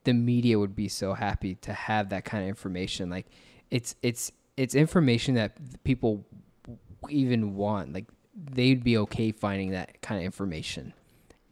the 0.05 0.15
media 0.15 0.59
would 0.59 0.77
be 0.77 0.89
so 0.89 1.15
happy 1.15 1.57
to 1.57 1.73
have 1.73 2.11
that 2.11 2.25
kind 2.25 2.45
of 2.45 2.49
information. 2.49 3.11
Like 3.11 3.27
it's 3.71 3.97
it's 4.03 4.31
it's 4.57 4.75
information 4.75 5.35
that 5.35 5.57
people 5.85 6.25
even 7.09 7.55
want. 7.57 7.93
Like 7.93 8.07
they'd 8.35 8.83
be 8.83 8.97
okay 8.99 9.33
finding 9.33 9.71
that 9.71 10.01
kind 10.03 10.21
of 10.21 10.25
information 10.25 10.93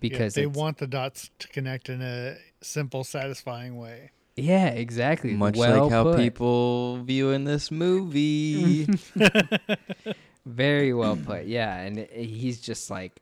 because 0.00 0.34
they 0.34 0.46
want 0.46 0.78
the 0.78 0.87
dots 0.87 1.30
to 1.38 1.49
connect 1.49 1.88
in 1.88 2.02
a 2.02 2.37
simple, 2.62 3.04
satisfying 3.04 3.76
way. 3.76 4.10
Yeah, 4.37 4.68
exactly. 4.68 5.34
Much 5.34 5.56
well 5.56 5.82
like 5.82 5.92
how 5.92 6.04
put. 6.04 6.18
people 6.18 7.02
view 7.02 7.30
in 7.30 7.44
this 7.44 7.70
movie. 7.70 8.88
Very 10.46 10.94
well 10.94 11.16
put. 11.16 11.44
Yeah, 11.44 11.76
and 11.76 11.99
he's 11.99 12.60
just 12.60 12.90
like 12.90 13.20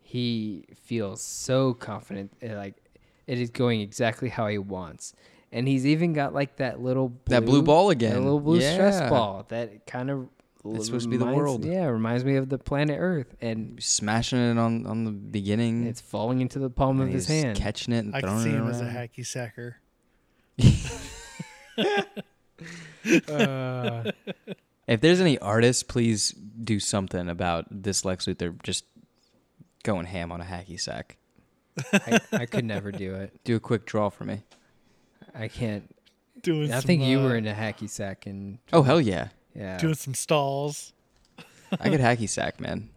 he 0.00 0.64
feels 0.82 1.22
so 1.22 1.74
confident, 1.74 2.32
uh, 2.42 2.56
like 2.56 2.74
it 3.26 3.38
is 3.38 3.50
going 3.50 3.80
exactly 3.80 4.28
how 4.28 4.48
he 4.48 4.58
wants. 4.58 5.14
And 5.52 5.68
he's 5.68 5.86
even 5.86 6.12
got 6.12 6.34
like 6.34 6.56
that 6.56 6.80
little 6.80 7.08
blue, 7.08 7.34
that 7.34 7.44
blue 7.44 7.62
ball 7.62 7.88
that 7.88 7.92
again. 7.92 8.16
little 8.16 8.40
blue 8.40 8.60
stress 8.60 9.08
ball 9.08 9.46
that 9.48 9.86
kind 9.86 10.10
of 10.10 10.28
It's 10.74 10.86
supposed 10.86 11.04
to 11.04 11.10
be 11.10 11.16
the 11.16 11.26
world. 11.26 11.64
Yeah, 11.64 11.84
it 11.84 11.90
reminds 11.90 12.24
me 12.24 12.36
of 12.36 12.48
the 12.48 12.58
planet 12.58 12.96
Earth, 13.00 13.34
and 13.40 13.80
Smashing 13.82 14.38
it 14.38 14.58
on 14.58 14.86
on 14.86 15.04
the 15.04 15.10
beginning. 15.12 15.86
it's 15.86 16.00
falling 16.00 16.40
into 16.40 16.58
the 16.58 16.70
palm 16.70 17.00
of 17.00 17.08
his 17.08 17.28
he's 17.28 17.42
hand. 17.42 17.56
catching 17.58 17.94
it 17.94 18.00
and 18.04 18.14
I 18.14 18.20
can 18.20 18.28
throwing 18.30 18.42
see 18.44 18.50
it 18.50 18.54
him 18.56 18.68
as 18.68 18.80
a 18.80 18.84
around. 18.84 18.94
hacky 18.96 19.26
sacker. 19.26 19.76
Uh, 23.28 24.10
If 24.88 25.00
there's 25.00 25.20
any 25.20 25.36
artists, 25.40 25.82
please 25.82 26.30
do 26.30 26.78
something 26.78 27.28
about 27.28 27.66
this 27.70 28.04
Lex 28.04 28.26
Luthor 28.26 28.62
just 28.62 28.84
going 29.82 30.06
ham 30.06 30.30
on 30.30 30.40
a 30.40 30.44
hacky 30.44 30.78
sack. 30.80 31.16
I, 31.92 32.20
I 32.30 32.46
could 32.46 32.64
never 32.64 32.92
do 32.92 33.12
it. 33.16 33.32
Do 33.42 33.56
a 33.56 33.60
quick 33.60 33.84
draw 33.84 34.10
for 34.10 34.22
me. 34.24 34.44
I 35.34 35.48
can't. 35.48 35.92
Doing 36.40 36.70
I 36.72 36.76
some, 36.78 36.86
think 36.86 37.02
you 37.02 37.18
uh, 37.18 37.24
were 37.24 37.36
in 37.36 37.48
a 37.48 37.52
hacky 37.52 37.90
sack 37.90 38.26
and 38.26 38.58
Oh 38.72 38.82
hell 38.82 39.00
yeah, 39.00 39.30
yeah. 39.56 39.78
doing 39.78 39.94
some 39.94 40.14
stalls. 40.14 40.92
I 41.80 41.88
could 41.88 42.00
hacky 42.00 42.28
sack, 42.28 42.60
man. 42.60 42.90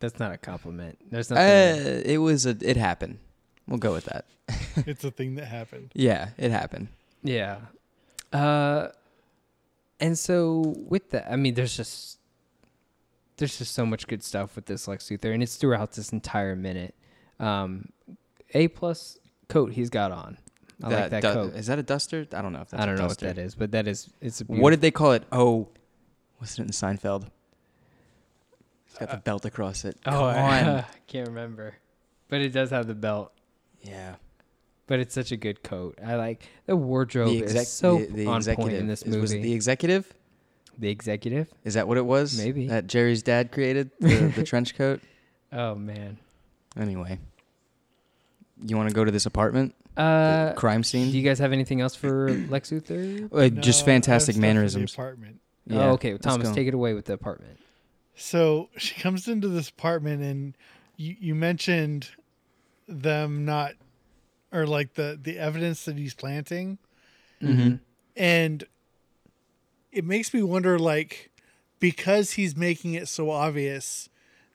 That's 0.00 0.18
not 0.18 0.32
a 0.32 0.36
compliment. 0.38 0.98
There's 1.10 1.30
Uh, 1.32 1.34
nothing. 1.34 2.02
it 2.04 2.18
was 2.18 2.44
a 2.46 2.56
it 2.60 2.76
happened. 2.76 3.18
We'll 3.66 3.78
go 3.78 3.92
with 3.92 4.04
that. 4.04 4.26
it's 4.86 5.04
a 5.04 5.10
thing 5.10 5.36
that 5.36 5.46
happened. 5.46 5.90
Yeah, 5.94 6.28
it 6.38 6.50
happened. 6.50 6.88
Yeah. 7.22 7.58
Uh 8.32 8.88
and 9.98 10.18
so 10.18 10.74
with 10.88 11.10
that, 11.10 11.30
I 11.32 11.36
mean 11.36 11.54
there's 11.54 11.76
just 11.76 12.18
there's 13.38 13.56
just 13.58 13.72
so 13.74 13.84
much 13.86 14.06
good 14.06 14.22
stuff 14.22 14.54
with 14.56 14.66
this 14.66 14.86
Lex 14.88 15.08
Luthor 15.08 15.32
and 15.32 15.42
it's 15.42 15.56
throughout 15.56 15.92
this 15.92 16.12
entire 16.12 16.54
minute. 16.56 16.94
Um 17.40 17.88
A 18.54 18.68
plus 18.68 19.18
coat 19.48 19.72
he's 19.72 19.88
got 19.90 20.12
on. 20.12 20.36
I 20.82 20.88
like 20.88 21.10
that 21.10 21.22
du- 21.22 21.32
coat. 21.32 21.54
Is 21.54 21.68
that 21.68 21.78
a 21.78 21.82
duster? 21.82 22.26
I 22.32 22.42
don't 22.42 22.52
know 22.52 22.60
if 22.60 22.68
that's 22.70 22.82
I 22.82 22.86
don't 22.86 22.96
a 22.96 22.98
know 22.98 23.06
what 23.06 23.18
that 23.20 23.38
is, 23.38 23.54
but 23.54 23.72
that 23.72 23.88
is 23.88 24.10
it's 24.20 24.42
a 24.42 24.44
What 24.44 24.70
did 24.70 24.82
they 24.82 24.90
call 24.90 25.12
it? 25.12 25.24
Oh, 25.32 25.68
wasn't 26.40 26.68
it 26.70 26.80
in 26.82 26.96
Seinfeld? 26.96 27.28
It's 28.88 28.98
got 28.98 29.10
the 29.10 29.16
belt 29.18 29.44
across 29.44 29.84
it. 29.84 29.96
Oh, 30.06 30.10
Come 30.10 30.22
I, 30.24 30.68
on. 30.78 30.84
can't 31.06 31.28
remember. 31.28 31.74
But 32.28 32.40
it 32.40 32.50
does 32.50 32.70
have 32.70 32.86
the 32.86 32.94
belt. 32.94 33.32
yeah. 33.82 34.16
But 34.88 35.00
it's 35.00 35.14
such 35.16 35.32
a 35.32 35.36
good 35.36 35.64
coat. 35.64 35.98
I 36.04 36.14
like 36.14 36.48
the 36.66 36.76
wardrobe 36.76 37.30
The 37.30 37.42
exec- 37.42 37.62
is 37.62 37.68
so 37.72 37.98
the, 37.98 38.06
the 38.06 38.26
on 38.26 38.36
executive 38.36 38.70
point 38.70 38.80
in 38.80 38.86
this 38.86 39.02
is- 39.02 39.06
movie. 39.08 39.20
Was 39.20 39.32
it 39.32 39.42
the 39.42 39.52
executive? 39.52 40.12
the 40.78 40.88
executive? 40.90 41.52
Is 41.64 41.74
that 41.74 41.88
what 41.88 41.96
it 41.98 42.04
was? 42.06 42.38
Maybe. 42.38 42.66
that 42.68 42.86
Jerry's 42.86 43.22
dad 43.22 43.50
created 43.50 43.90
the, 43.98 44.26
the 44.36 44.44
trench 44.44 44.76
coat. 44.76 45.00
Oh 45.52 45.74
man. 45.74 46.18
Anyway, 46.78 47.18
you 48.64 48.76
want 48.76 48.88
to 48.88 48.94
go 48.94 49.02
to 49.04 49.10
this 49.10 49.26
apartment? 49.26 49.74
Uh, 49.96 50.52
crime 50.52 50.84
scene. 50.84 51.10
do 51.10 51.16
you 51.16 51.24
guys 51.24 51.38
have 51.40 51.52
anything 51.52 51.80
else 51.80 51.94
for 51.96 52.30
Lex 52.30 52.70
Luthor? 52.70 53.24
Uh, 53.32 53.36
No, 53.36 53.48
just 53.62 53.84
fantastic 53.86 54.34
stuff 54.34 54.36
for 54.36 54.40
the 54.40 54.46
mannerisms. 54.46 54.92
apartment. 54.92 55.40
Yeah, 55.66 55.90
oh, 55.90 55.92
okay. 55.92 56.12
let's 56.12 56.24
Thomas, 56.24 56.48
go. 56.48 56.54
take 56.54 56.68
it 56.68 56.74
away 56.74 56.94
with 56.94 57.06
the 57.06 57.12
apartment. 57.12 57.58
So 58.14 58.68
she 58.76 58.94
comes 59.00 59.28
into 59.28 59.48
this 59.48 59.68
apartment, 59.68 60.22
and 60.22 60.56
you, 60.96 61.16
you 61.20 61.34
mentioned 61.34 62.08
them 62.88 63.44
not, 63.44 63.72
or 64.52 64.66
like 64.66 64.94
the 64.94 65.18
the 65.20 65.38
evidence 65.38 65.84
that 65.84 65.96
he's 65.96 66.14
planting, 66.14 66.78
Mhm. 67.42 67.80
and 68.16 68.64
it 69.92 70.04
makes 70.04 70.32
me 70.32 70.42
wonder, 70.42 70.78
like, 70.78 71.30
because 71.80 72.32
he's 72.32 72.56
making 72.56 72.94
it 72.94 73.08
so 73.08 73.30
obvious, 73.30 74.08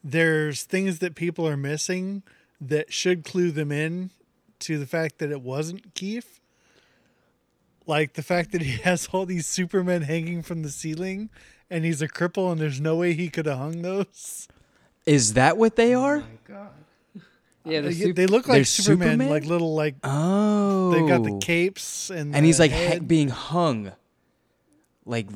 there's 0.04 0.64
things 0.64 1.00
that 1.00 1.16
people 1.16 1.48
are 1.48 1.58
missing 1.58 2.24
that 2.60 2.92
should 2.94 3.24
clue 3.24 3.52
them 3.52 3.72
in 3.72 4.12
to 4.60 4.78
the 4.78 4.86
fact 4.86 5.18
that 5.20 5.32
it 5.32 5.42
wasn't 5.42 5.94
Keith. 5.96 6.40
Like 7.92 8.14
the 8.14 8.24
fact 8.24 8.54
that 8.54 8.62
he 8.62 8.78
has 8.84 9.10
all 9.12 9.26
these 9.26 9.46
Supermen 9.46 10.04
hanging 10.04 10.44
from 10.44 10.64
the 10.64 10.70
ceiling 10.70 11.30
and 11.70 11.84
he's 11.84 12.02
a 12.02 12.08
cripple 12.08 12.50
and 12.50 12.60
there's 12.62 12.80
no 12.80 12.96
way 12.96 13.12
he 13.12 13.30
could 13.30 13.46
have 13.48 13.58
hung 13.58 13.82
those. 13.82 14.48
Is 15.06 15.34
that 15.34 15.58
what 15.58 15.76
they 15.76 15.94
are? 15.94 16.24
Oh 16.50 16.68
yeah, 17.66 17.82
the 17.82 17.90
They, 17.90 17.94
super, 17.94 18.14
they 18.14 18.28
look 18.28 18.48
like 18.48 18.56
they're 18.60 18.66
Superman, 18.66 19.08
Superman? 19.20 19.30
like 19.30 19.46
little 19.46 19.76
like 19.76 19.96
Oh, 20.06 20.92
they 20.92 21.06
got 21.06 21.24
the 21.24 21.34
oh. 21.34 21.40
capes 21.40 22.10
and 22.10 22.34
and 22.34 22.46
he's 22.46 22.60
like 22.62 22.72
ha- 22.72 22.78
head. 22.78 23.08
being 23.10 23.28
hung, 23.28 23.92
like 25.06 25.28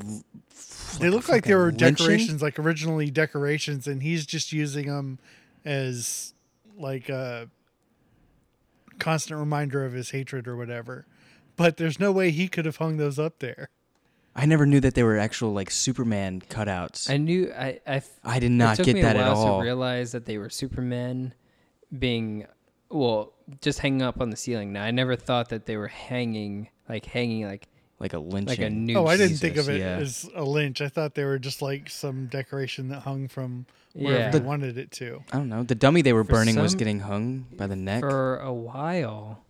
they 0.98 1.10
look 1.10 1.28
like 1.28 1.44
they 1.44 1.54
were 1.54 1.70
lynching? 1.70 1.94
decorations, 2.06 2.40
like 2.40 2.58
originally 2.58 3.10
decorations, 3.10 3.86
and 3.86 4.02
he's 4.02 4.24
just 4.24 4.50
using 4.52 4.86
them 4.86 5.18
as 5.64 6.32
like 6.78 7.10
a 7.10 7.50
constant 8.98 9.38
reminder 9.38 9.84
of 9.84 9.92
his 9.92 10.10
hatred 10.10 10.48
or 10.48 10.56
whatever. 10.56 11.06
But 11.56 11.76
there's 11.78 11.98
no 11.98 12.12
way 12.12 12.30
he 12.30 12.48
could 12.48 12.66
have 12.66 12.76
hung 12.76 12.96
those 12.96 13.18
up 13.18 13.38
there. 13.38 13.70
I 14.34 14.44
never 14.44 14.66
knew 14.66 14.80
that 14.80 14.94
they 14.94 15.02
were 15.02 15.16
actual 15.18 15.52
like 15.52 15.70
Superman 15.70 16.42
cutouts. 16.42 17.08
I 17.08 17.16
knew 17.16 17.50
I 17.56 17.80
I, 17.86 17.96
f- 17.96 18.20
I 18.22 18.38
did 18.38 18.50
it 18.52 18.54
not 18.54 18.76
took 18.76 18.84
get 18.84 18.94
me 18.94 19.02
that 19.02 19.16
a 19.16 19.20
at 19.20 19.32
while 19.32 19.36
all. 19.38 19.58
to 19.58 19.64
realize 19.64 20.12
that 20.12 20.26
they 20.26 20.36
were 20.36 20.50
Supermen 20.50 21.32
being 21.98 22.46
well 22.90 23.32
just 23.62 23.78
hanging 23.78 24.02
up 24.02 24.20
on 24.20 24.28
the 24.28 24.36
ceiling. 24.36 24.74
Now 24.74 24.84
I 24.84 24.90
never 24.90 25.16
thought 25.16 25.48
that 25.48 25.64
they 25.64 25.78
were 25.78 25.88
hanging 25.88 26.68
like 26.86 27.06
hanging 27.06 27.46
like 27.46 27.68
like 27.98 28.12
a 28.12 28.18
lynching. 28.18 28.46
like 28.46 28.58
a 28.58 28.68
noose. 28.68 28.96
oh, 28.96 29.06
I 29.06 29.16
didn't 29.16 29.38
think 29.38 29.56
of 29.56 29.70
it 29.70 29.80
yeah. 29.80 29.96
as 29.96 30.28
a 30.34 30.44
lynch. 30.44 30.82
I 30.82 30.88
thought 30.88 31.14
they 31.14 31.24
were 31.24 31.38
just 31.38 31.62
like 31.62 31.88
some 31.88 32.26
decoration 32.26 32.88
that 32.88 33.00
hung 33.00 33.28
from 33.28 33.64
wherever 33.94 34.24
yeah. 34.24 34.30
they 34.30 34.40
wanted 34.40 34.76
it 34.76 34.90
to. 34.92 35.24
I 35.32 35.38
don't 35.38 35.48
know. 35.48 35.62
The 35.62 35.74
dummy 35.74 36.02
they 36.02 36.12
were 36.12 36.24
For 36.24 36.32
burning 36.32 36.56
was 36.60 36.74
getting 36.74 37.00
hung 37.00 37.46
by 37.56 37.66
the 37.66 37.76
neck. 37.76 38.00
For 38.00 38.36
a 38.36 38.52
while, 38.52 39.45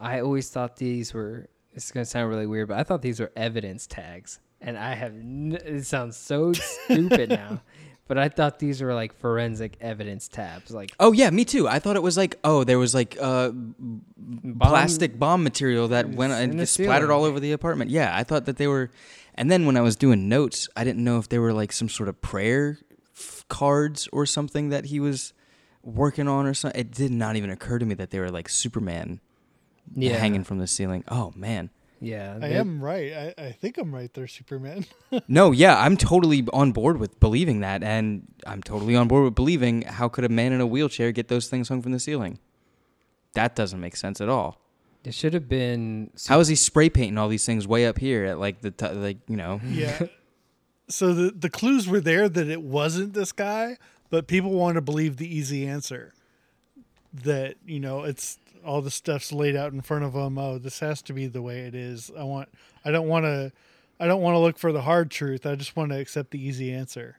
I 0.00 0.20
always 0.20 0.48
thought 0.50 0.76
these 0.76 1.12
were. 1.14 1.48
It's 1.72 1.92
gonna 1.92 2.04
sound 2.04 2.28
really 2.30 2.46
weird, 2.46 2.68
but 2.68 2.78
I 2.78 2.82
thought 2.82 3.02
these 3.02 3.20
were 3.20 3.30
evidence 3.36 3.86
tags, 3.86 4.40
and 4.60 4.76
I 4.78 4.94
have. 4.94 5.12
N- 5.12 5.58
it 5.64 5.84
sounds 5.84 6.16
so 6.16 6.52
stupid 6.86 7.28
now, 7.28 7.60
but 8.08 8.18
I 8.18 8.28
thought 8.28 8.58
these 8.58 8.82
were 8.82 8.92
like 8.94 9.12
forensic 9.12 9.76
evidence 9.80 10.26
tabs, 10.26 10.72
like 10.72 10.90
Oh 10.98 11.12
yeah, 11.12 11.30
me 11.30 11.44
too. 11.44 11.68
I 11.68 11.78
thought 11.78 11.94
it 11.96 12.02
was 12.02 12.16
like 12.16 12.38
oh, 12.42 12.64
there 12.64 12.78
was 12.78 12.94
like 12.94 13.16
uh, 13.20 13.52
plastic 14.58 15.18
bomb 15.18 15.42
material 15.42 15.88
that 15.88 16.08
went 16.08 16.32
and 16.32 16.58
the 16.58 16.64
it 16.64 16.66
splattered 16.66 17.10
all 17.10 17.24
over 17.24 17.40
the 17.40 17.52
apartment. 17.52 17.90
Yeah, 17.90 18.14
I 18.16 18.24
thought 18.24 18.46
that 18.46 18.56
they 18.56 18.66
were. 18.66 18.90
And 19.34 19.50
then 19.50 19.64
when 19.64 19.76
I 19.76 19.80
was 19.80 19.96
doing 19.96 20.28
notes, 20.28 20.68
I 20.76 20.84
didn't 20.84 21.04
know 21.04 21.18
if 21.18 21.28
they 21.28 21.38
were 21.38 21.52
like 21.52 21.72
some 21.72 21.88
sort 21.88 22.08
of 22.08 22.20
prayer 22.20 22.78
f- 23.16 23.44
cards 23.48 24.08
or 24.12 24.26
something 24.26 24.70
that 24.70 24.86
he 24.86 24.98
was 25.00 25.32
working 25.82 26.26
on 26.28 26.46
or 26.46 26.52
something. 26.54 26.78
It 26.78 26.90
did 26.90 27.12
not 27.12 27.36
even 27.36 27.48
occur 27.48 27.78
to 27.78 27.86
me 27.86 27.94
that 27.94 28.10
they 28.10 28.18
were 28.18 28.30
like 28.30 28.48
Superman 28.48 29.20
yeah, 29.94 30.16
hanging 30.16 30.44
from 30.44 30.58
the 30.58 30.66
ceiling. 30.66 31.04
Oh 31.08 31.32
man. 31.36 31.70
Yeah, 32.02 32.36
I 32.36 32.48
they- 32.48 32.54
am 32.56 32.82
right. 32.82 33.12
I, 33.12 33.34
I 33.46 33.52
think 33.52 33.76
I'm 33.76 33.94
right 33.94 34.12
there, 34.14 34.26
Superman. 34.26 34.86
No, 35.28 35.50
yeah, 35.52 35.78
I'm 35.78 35.96
totally 35.98 36.46
on 36.52 36.72
board 36.72 36.98
with 36.98 37.20
believing 37.20 37.60
that, 37.60 37.82
and 37.82 38.26
I'm 38.46 38.62
totally 38.62 38.96
on 38.96 39.06
board 39.08 39.24
with 39.24 39.34
believing 39.34 39.82
how 39.82 40.08
could 40.08 40.24
a 40.24 40.28
man 40.30 40.52
in 40.52 40.60
a 40.60 40.66
wheelchair 40.66 41.12
get 41.12 41.28
those 41.28 41.48
things 41.48 41.68
hung 41.68 41.82
from 41.82 41.92
the 41.92 41.98
ceiling? 41.98 42.38
That 43.34 43.54
doesn't 43.54 43.80
make 43.80 43.96
sense 43.96 44.20
at 44.20 44.28
all. 44.30 44.60
It 45.04 45.14
should 45.14 45.34
have 45.34 45.48
been. 45.48 46.10
How 46.28 46.40
is 46.40 46.48
he 46.48 46.54
spray 46.54 46.88
painting 46.90 47.18
all 47.18 47.28
these 47.28 47.44
things 47.44 47.66
way 47.66 47.86
up 47.86 47.98
here 47.98 48.24
at 48.24 48.38
like 48.38 48.60
the 48.62 48.70
t- 48.70 48.88
like 48.88 49.18
you 49.28 49.36
know? 49.36 49.60
yeah. 49.68 50.06
So 50.88 51.14
the 51.14 51.30
the 51.30 51.48
clues 51.50 51.86
were 51.86 52.00
there 52.00 52.28
that 52.28 52.48
it 52.48 52.62
wasn't 52.62 53.12
this 53.14 53.30
guy, 53.30 53.76
but 54.10 54.26
people 54.26 54.50
want 54.50 54.74
to 54.74 54.80
believe 54.80 55.18
the 55.18 55.32
easy 55.32 55.64
answer. 55.64 56.12
That 57.24 57.54
you 57.64 57.78
know, 57.78 58.02
it's 58.02 58.38
all 58.64 58.82
the 58.82 58.90
stuff's 58.90 59.32
laid 59.32 59.56
out 59.56 59.72
in 59.72 59.80
front 59.80 60.04
of 60.04 60.12
them. 60.12 60.38
Oh, 60.38 60.58
this 60.58 60.80
has 60.80 61.02
to 61.02 61.12
be 61.12 61.26
the 61.26 61.42
way 61.42 61.60
it 61.60 61.74
is. 61.74 62.10
I 62.16 62.24
want. 62.24 62.48
I 62.84 62.90
don't 62.90 63.08
want 63.08 63.24
to. 63.24 63.52
I 63.98 64.06
don't 64.06 64.22
want 64.22 64.34
to 64.34 64.38
look 64.38 64.58
for 64.58 64.72
the 64.72 64.82
hard 64.82 65.10
truth. 65.10 65.44
I 65.44 65.54
just 65.56 65.76
want 65.76 65.90
to 65.92 65.98
accept 65.98 66.30
the 66.30 66.42
easy 66.42 66.72
answer. 66.72 67.18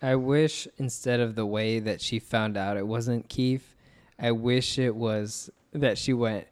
I 0.00 0.16
wish 0.16 0.66
instead 0.78 1.20
of 1.20 1.34
the 1.34 1.46
way 1.46 1.78
that 1.78 2.00
she 2.00 2.18
found 2.18 2.56
out 2.56 2.76
it 2.76 2.86
wasn't 2.86 3.28
Keith, 3.28 3.74
I 4.18 4.32
wish 4.32 4.78
it 4.78 4.94
was 4.94 5.50
that 5.72 5.98
she 5.98 6.12
went. 6.12 6.46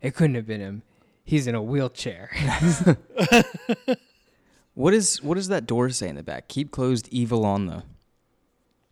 It 0.00 0.14
couldn't 0.14 0.36
have 0.36 0.46
been 0.46 0.60
him. 0.60 0.82
He's 1.24 1.46
in 1.46 1.54
a 1.54 1.62
wheelchair. 1.62 2.30
What 4.78 4.94
is 4.94 5.20
what 5.20 5.34
does 5.34 5.48
that 5.48 5.66
door 5.66 5.90
say 5.90 6.08
in 6.08 6.14
the 6.14 6.22
back? 6.22 6.46
Keep 6.46 6.70
closed. 6.70 7.08
Evil 7.10 7.44
on 7.44 7.66
the. 7.66 7.82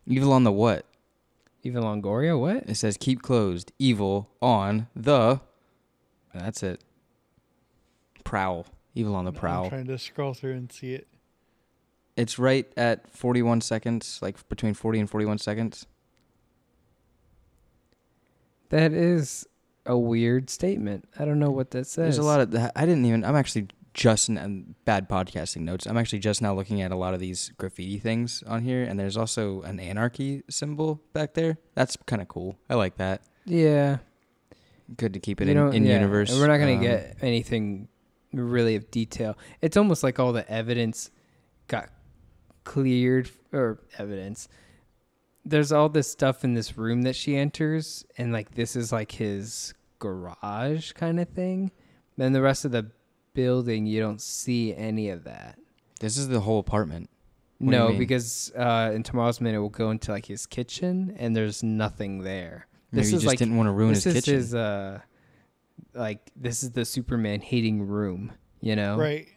Evil 0.05 0.33
on 0.33 0.43
the 0.43 0.51
what? 0.51 0.85
Even 1.67 1.83
Longoria, 1.83 2.39
what? 2.39 2.63
It 2.69 2.75
says 2.75 2.95
keep 2.95 3.21
closed. 3.21 3.73
Evil 3.77 4.29
on 4.41 4.87
the. 4.95 5.41
That's 6.33 6.63
it. 6.63 6.81
Prowl. 8.23 8.65
Evil 8.95 9.15
on 9.15 9.25
the 9.25 9.31
I'm 9.31 9.37
prowl. 9.37 9.67
trying 9.67 9.87
to 9.87 9.97
scroll 9.97 10.33
through 10.33 10.53
and 10.53 10.71
see 10.71 10.93
it. 10.93 11.07
It's 12.15 12.39
right 12.39 12.71
at 12.77 13.11
41 13.11 13.59
seconds, 13.59 14.19
like 14.21 14.47
between 14.47 14.75
40 14.75 15.01
and 15.01 15.09
41 15.09 15.39
seconds. 15.39 15.87
That 18.69 18.93
is 18.93 19.45
a 19.85 19.97
weird 19.97 20.49
statement. 20.49 21.03
I 21.19 21.25
don't 21.25 21.37
know 21.39 21.51
what 21.51 21.71
that 21.71 21.85
says. 21.85 22.15
There's 22.15 22.17
a 22.17 22.23
lot 22.23 22.39
of 22.39 22.51
that. 22.51 22.71
I 22.77 22.85
didn't 22.85 23.03
even. 23.03 23.25
I'm 23.25 23.35
actually 23.35 23.67
just 23.97 24.29
n- 24.29 24.75
bad 24.85 25.09
podcasting 25.09 25.61
notes. 25.61 25.85
I'm 25.87 25.97
actually 25.97 26.19
just 26.19 26.41
now 26.41 26.53
looking 26.53 26.81
at 26.81 26.91
a 26.91 26.95
lot 26.95 27.13
of 27.15 27.19
these 27.19 27.51
graffiti 27.57 27.97
things 27.97 28.43
on 28.47 28.61
here, 28.61 28.83
and 28.83 28.97
there's 28.97 29.17
also 29.17 29.63
an 29.63 29.79
anarchy 29.79 30.43
symbol 30.49 31.01
back 31.13 31.33
there. 31.33 31.57
That's 31.73 31.97
kind 32.05 32.21
of 32.21 32.27
cool. 32.29 32.57
I 32.69 32.75
like 32.75 32.97
that. 32.97 33.23
Yeah. 33.43 33.97
Good 34.95 35.13
to 35.15 35.19
keep 35.19 35.41
it 35.41 35.47
You 35.49 35.67
in, 35.67 35.73
in 35.73 35.85
yeah, 35.85 35.95
universe. 35.95 36.31
And 36.31 36.39
we're 36.39 36.47
not 36.47 36.59
going 36.59 36.77
Um, 36.77 36.83
to 36.83 36.87
get 36.87 37.17
anything 37.21 37.89
really 38.31 38.75
of 38.75 38.89
detail. 38.91 39.35
It's 39.61 39.75
almost 39.75 40.03
like 40.03 40.19
all 40.19 40.31
the 40.31 40.49
evidence 40.49 41.09
got 41.67 41.89
cleared 42.63 43.31
or 43.51 43.79
evidence. 43.97 44.47
There's 45.43 45.71
all 45.71 45.89
this 45.89 46.09
stuff 46.11 46.43
in 46.43 46.53
this 46.53 46.77
room 46.77 47.01
that 47.03 47.15
she 47.15 47.35
enters 47.35 48.05
and 48.17 48.31
like 48.31 48.51
this 48.55 48.75
is 48.75 48.91
like 48.91 49.13
his 49.13 49.73
garage 49.99 50.91
kind 50.91 51.19
of 51.19 51.29
thing. 51.29 51.71
Then 52.17 52.33
the 52.33 52.41
rest 52.41 52.63
of 52.65 52.71
the 52.71 52.91
building 53.37 53.85
you 53.85 53.99
don't 54.01 54.19
see 54.19 54.75
any 54.75 55.09
of 55.09 55.23
that. 55.25 55.59
This 55.99 56.17
is 56.17 56.27
the 56.27 56.39
whole 56.39 56.57
apartment. 56.57 57.07
What 57.59 57.69
no, 57.71 57.93
because 57.93 58.51
uh, 58.57 58.91
in 58.95 59.03
tomorrow's 59.03 59.39
minute 59.39 59.61
we'll 59.61 59.69
go 59.69 59.91
into 59.91 60.11
like 60.11 60.25
his 60.25 60.47
kitchen 60.47 61.15
and 61.19 61.35
there's 61.35 61.61
nothing 61.61 62.23
there. 62.23 62.65
Maybe 62.91 63.01
This 63.03 63.11
you 63.11 63.17
is 63.17 63.21
just 63.23 63.27
like 63.31 63.37
didn't 63.39 63.55
want 63.57 63.67
to 63.67 63.71
ruin 63.73 63.93
this 63.93 64.03
his 64.05 64.15
is 64.15 64.23
kitchen. 64.25 64.33
his 64.35 64.55
uh 64.55 64.99
like 65.93 66.31
this 66.35 66.63
is 66.63 66.71
the 66.71 66.83
Superman 66.83 67.39
hating 67.41 67.85
room, 67.87 68.31
you 68.59 68.75
know? 68.75 68.97
Right. 68.97 69.27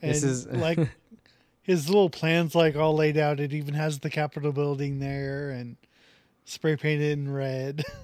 And 0.00 0.12
This 0.12 0.22
is- 0.22 0.46
like 0.68 0.78
his 1.62 1.88
little 1.88 2.08
plans 2.10 2.54
like 2.54 2.76
all 2.76 2.94
laid 2.94 3.16
out. 3.16 3.40
It 3.40 3.52
even 3.52 3.74
has 3.74 3.98
the 3.98 4.10
Capitol 4.10 4.52
building 4.52 5.00
there 5.00 5.50
and 5.50 5.76
spray 6.44 6.76
painted 6.76 7.18
in 7.18 7.32
red. 7.32 7.82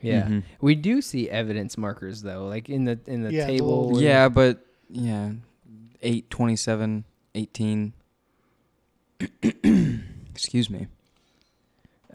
Yeah. 0.00 0.24
Mhm. 0.26 0.42
We 0.60 0.74
do 0.74 1.00
see 1.02 1.28
evidence 1.30 1.76
markers 1.78 2.22
though, 2.22 2.46
like 2.46 2.68
in 2.68 2.84
the 2.84 2.98
in 3.06 3.22
the 3.22 3.32
Yeah, 3.32 3.46
table. 3.46 3.66
little- 3.66 3.92
where- 3.92 4.02
Yeah, 4.02 4.28
but 4.28 4.64
yeah, 4.90 5.32
eight 6.02 6.28
twenty 6.30 6.56
seven, 6.56 7.04
eighteen. 7.34 7.92
Excuse 9.42 10.68
me. 10.70 10.86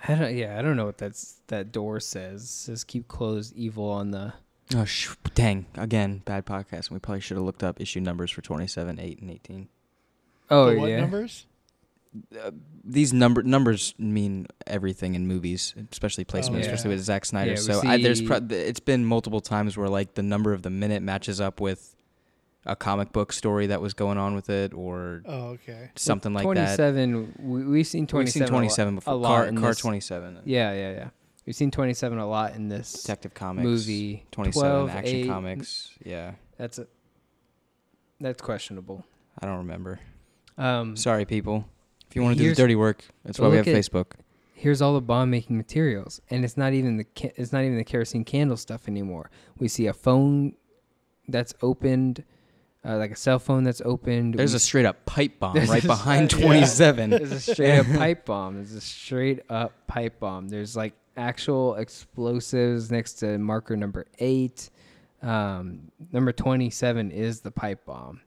I 0.07 0.15
don't 0.15 0.35
yeah, 0.35 0.57
I 0.57 0.61
don't 0.61 0.75
know 0.75 0.85
what 0.85 0.97
that's 0.97 1.41
that 1.47 1.71
door 1.71 1.99
says. 1.99 2.43
It 2.43 2.47
says 2.47 2.83
keep 2.83 3.07
closed 3.07 3.55
evil 3.55 3.89
on 3.89 4.11
the 4.11 4.33
Oh, 4.73 4.85
sh- 4.85 5.15
dang! 5.35 5.65
Again, 5.75 6.21
bad 6.23 6.45
podcast. 6.45 6.89
We 6.91 6.99
probably 6.99 7.19
should 7.19 7.35
have 7.35 7.45
looked 7.45 7.61
up 7.63 7.81
issue 7.81 7.99
numbers 7.99 8.31
for 8.31 8.41
twenty 8.41 8.67
seven, 8.67 8.99
eight, 8.99 9.19
and 9.19 9.29
eighteen. 9.29 9.67
Oh 10.49 10.71
the 10.71 10.77
what 10.79 10.89
yeah. 10.89 11.01
numbers? 11.01 11.45
These 12.83 13.13
number 13.13 13.41
numbers 13.43 13.93
mean 13.97 14.47
everything 14.67 15.15
in 15.15 15.27
movies, 15.27 15.73
especially 15.91 16.23
placement, 16.25 16.63
yeah. 16.63 16.69
especially 16.71 16.95
with 16.95 17.03
Zack 17.03 17.25
Snyder. 17.25 17.51
Yeah, 17.51 17.57
we 17.57 17.61
so 17.61 17.81
I, 17.87 18.01
there's 18.01 18.19
see- 18.19 18.27
pro- 18.27 18.45
it's 18.49 18.79
been 18.81 19.05
multiple 19.05 19.39
times 19.39 19.77
where 19.77 19.87
like 19.87 20.15
the 20.15 20.23
number 20.23 20.51
of 20.53 20.61
the 20.61 20.69
minute 20.69 21.01
matches 21.01 21.39
up 21.39 21.61
with 21.61 21.95
a 22.65 22.75
comic 22.75 23.11
book 23.13 23.31
story 23.31 23.67
that 23.67 23.81
was 23.81 23.93
going 23.93 24.17
on 24.17 24.35
with 24.35 24.49
it, 24.49 24.73
or 24.73 25.23
Oh, 25.25 25.47
okay. 25.53 25.89
something 25.95 26.33
like 26.33 26.43
that. 26.55 26.75
27 26.77 27.33
we, 27.39 27.63
we've 27.65 27.87
seen 27.87 28.05
27 28.07 28.23
We've 28.25 28.31
seen 28.33 28.41
a 28.41 28.45
lot- 28.45 28.49
twenty 28.49 28.69
seven 28.69 28.93
a 28.93 28.97
before. 28.97 29.13
lot 29.15 29.27
Car, 29.27 29.45
in 29.47 29.57
car 29.57 29.69
this- 29.69 29.77
twenty 29.79 29.99
seven. 29.99 30.39
Yeah, 30.45 30.73
yeah, 30.73 30.91
yeah. 30.91 31.09
We've 31.45 31.55
seen 31.55 31.71
27 31.71 32.19
a 32.19 32.27
lot 32.27 32.53
in 32.55 32.67
this 32.69 32.91
Detective 33.01 33.33
Comics 33.33 33.63
movie. 33.63 34.25
27 34.31 34.69
12, 34.69 34.89
Action 34.91 35.15
8, 35.15 35.27
Comics. 35.27 35.89
Yeah, 36.05 36.33
That's 36.57 36.77
a 36.77 36.85
That's 38.19 38.41
questionable. 38.41 39.05
I 39.41 39.47
don't 39.47 39.57
remember. 39.59 39.99
Um 40.57 40.95
Sorry, 40.95 41.25
people. 41.25 41.67
If 42.11 42.15
you 42.15 42.21
want 42.23 42.33
to 42.33 42.37
do 42.37 42.43
the 42.43 42.47
Here's- 42.49 42.57
dirty 42.57 42.75
work, 42.75 43.03
that's 43.25 43.39
why 43.39 43.47
we 43.47 43.55
have 43.57 43.65
look 43.65 43.75
at- 43.75 43.81
Facebook. 43.83 44.11
here's 44.53 44.79
all 44.81 44.93
the 44.93 45.01
bomb 45.01 45.31
making 45.31 45.57
materials 45.57 46.21
and 46.29 46.45
it's 46.45 46.55
not 46.55 46.71
even 46.73 46.97
the 46.97 47.05
ca- 47.15 47.31
it's 47.35 47.51
not 47.51 47.63
even 47.63 47.77
the 47.77 47.83
kerosene 47.83 48.23
candle 48.23 48.55
stuff 48.55 48.87
anymore 48.87 49.31
we 49.57 49.67
see 49.67 49.87
a 49.87 49.93
phone 49.93 50.53
that's 51.29 51.53
opened 51.63 52.23
uh, 52.85 52.95
like 52.97 53.09
a 53.11 53.15
cell 53.15 53.39
phone 53.39 53.63
that's 53.63 53.81
opened 53.85 54.35
There's 54.35 54.51
we 54.51 54.57
a 54.57 54.59
straight 54.59 54.85
up 54.85 55.03
pipe 55.07 55.39
bomb 55.39 55.55
There's 55.55 55.69
right 55.69 55.83
a- 55.83 55.87
behind 55.87 56.31
yeah. 56.33 56.45
27. 56.45 57.09
there's 57.09 57.31
a 57.31 57.39
straight 57.39 57.79
up 57.79 57.87
pipe 57.97 58.25
bomb 58.25 58.55
there's 58.55 58.73
a 58.73 58.81
straight 58.81 59.39
up 59.49 59.71
pipe 59.87 60.19
bomb 60.19 60.47
there's 60.49 60.75
like 60.75 60.93
actual 61.17 61.75
explosives 61.75 62.91
next 62.91 63.13
to 63.13 63.37
marker 63.39 63.75
number 63.75 64.05
eight 64.19 64.69
um, 65.23 65.91
number 66.11 66.31
27 66.31 67.09
is 67.11 67.41
the 67.41 67.51
pipe 67.51 67.83
bomb 67.85 68.21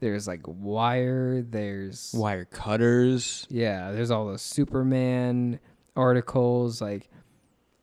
there's 0.00 0.26
like 0.26 0.42
wire 0.46 1.42
there's 1.42 2.12
Wire 2.14 2.44
cutters. 2.44 3.46
Yeah, 3.50 3.92
there's 3.92 4.10
all 4.10 4.26
those 4.26 4.42
Superman 4.42 5.60
articles. 5.96 6.80
Like, 6.80 7.08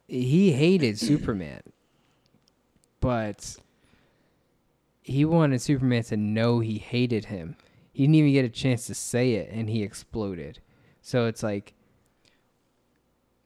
he 0.08 0.52
hated 0.52 1.00
Superman, 1.00 1.62
but 3.00 3.58
he 5.02 5.26
wanted 5.26 5.62
Superman 5.62 6.04
to 6.04 6.18
know 6.18 6.60
he 6.60 6.78
hated 6.78 7.26
him. 7.26 7.56
He 7.92 8.04
didn't 8.04 8.16
even 8.16 8.34
get 8.34 8.46
a 8.46 8.50
chance 8.50 8.88
to 8.88 8.94
say 8.94 9.34
it, 9.34 9.50
and 9.52 9.70
he 9.70 9.84
exploded. 9.84 10.60
So 11.02 11.28
it's 11.28 11.44
like 11.44 11.74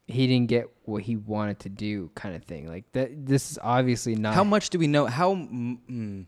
he 0.07 0.25
didn't 0.25 0.47
get 0.47 0.69
what 0.83 1.03
he 1.03 1.15
wanted 1.15 1.59
to 1.59 1.69
do, 1.69 2.09
kind 2.15 2.35
of 2.35 2.43
thing. 2.43 2.67
Like 2.67 2.91
that. 2.93 3.25
This 3.25 3.51
is 3.51 3.59
obviously 3.61 4.15
not. 4.15 4.33
How 4.33 4.43
much 4.43 4.69
do 4.69 4.79
we 4.79 4.87
know? 4.87 5.05
How 5.05 5.35
mm. 5.35 6.25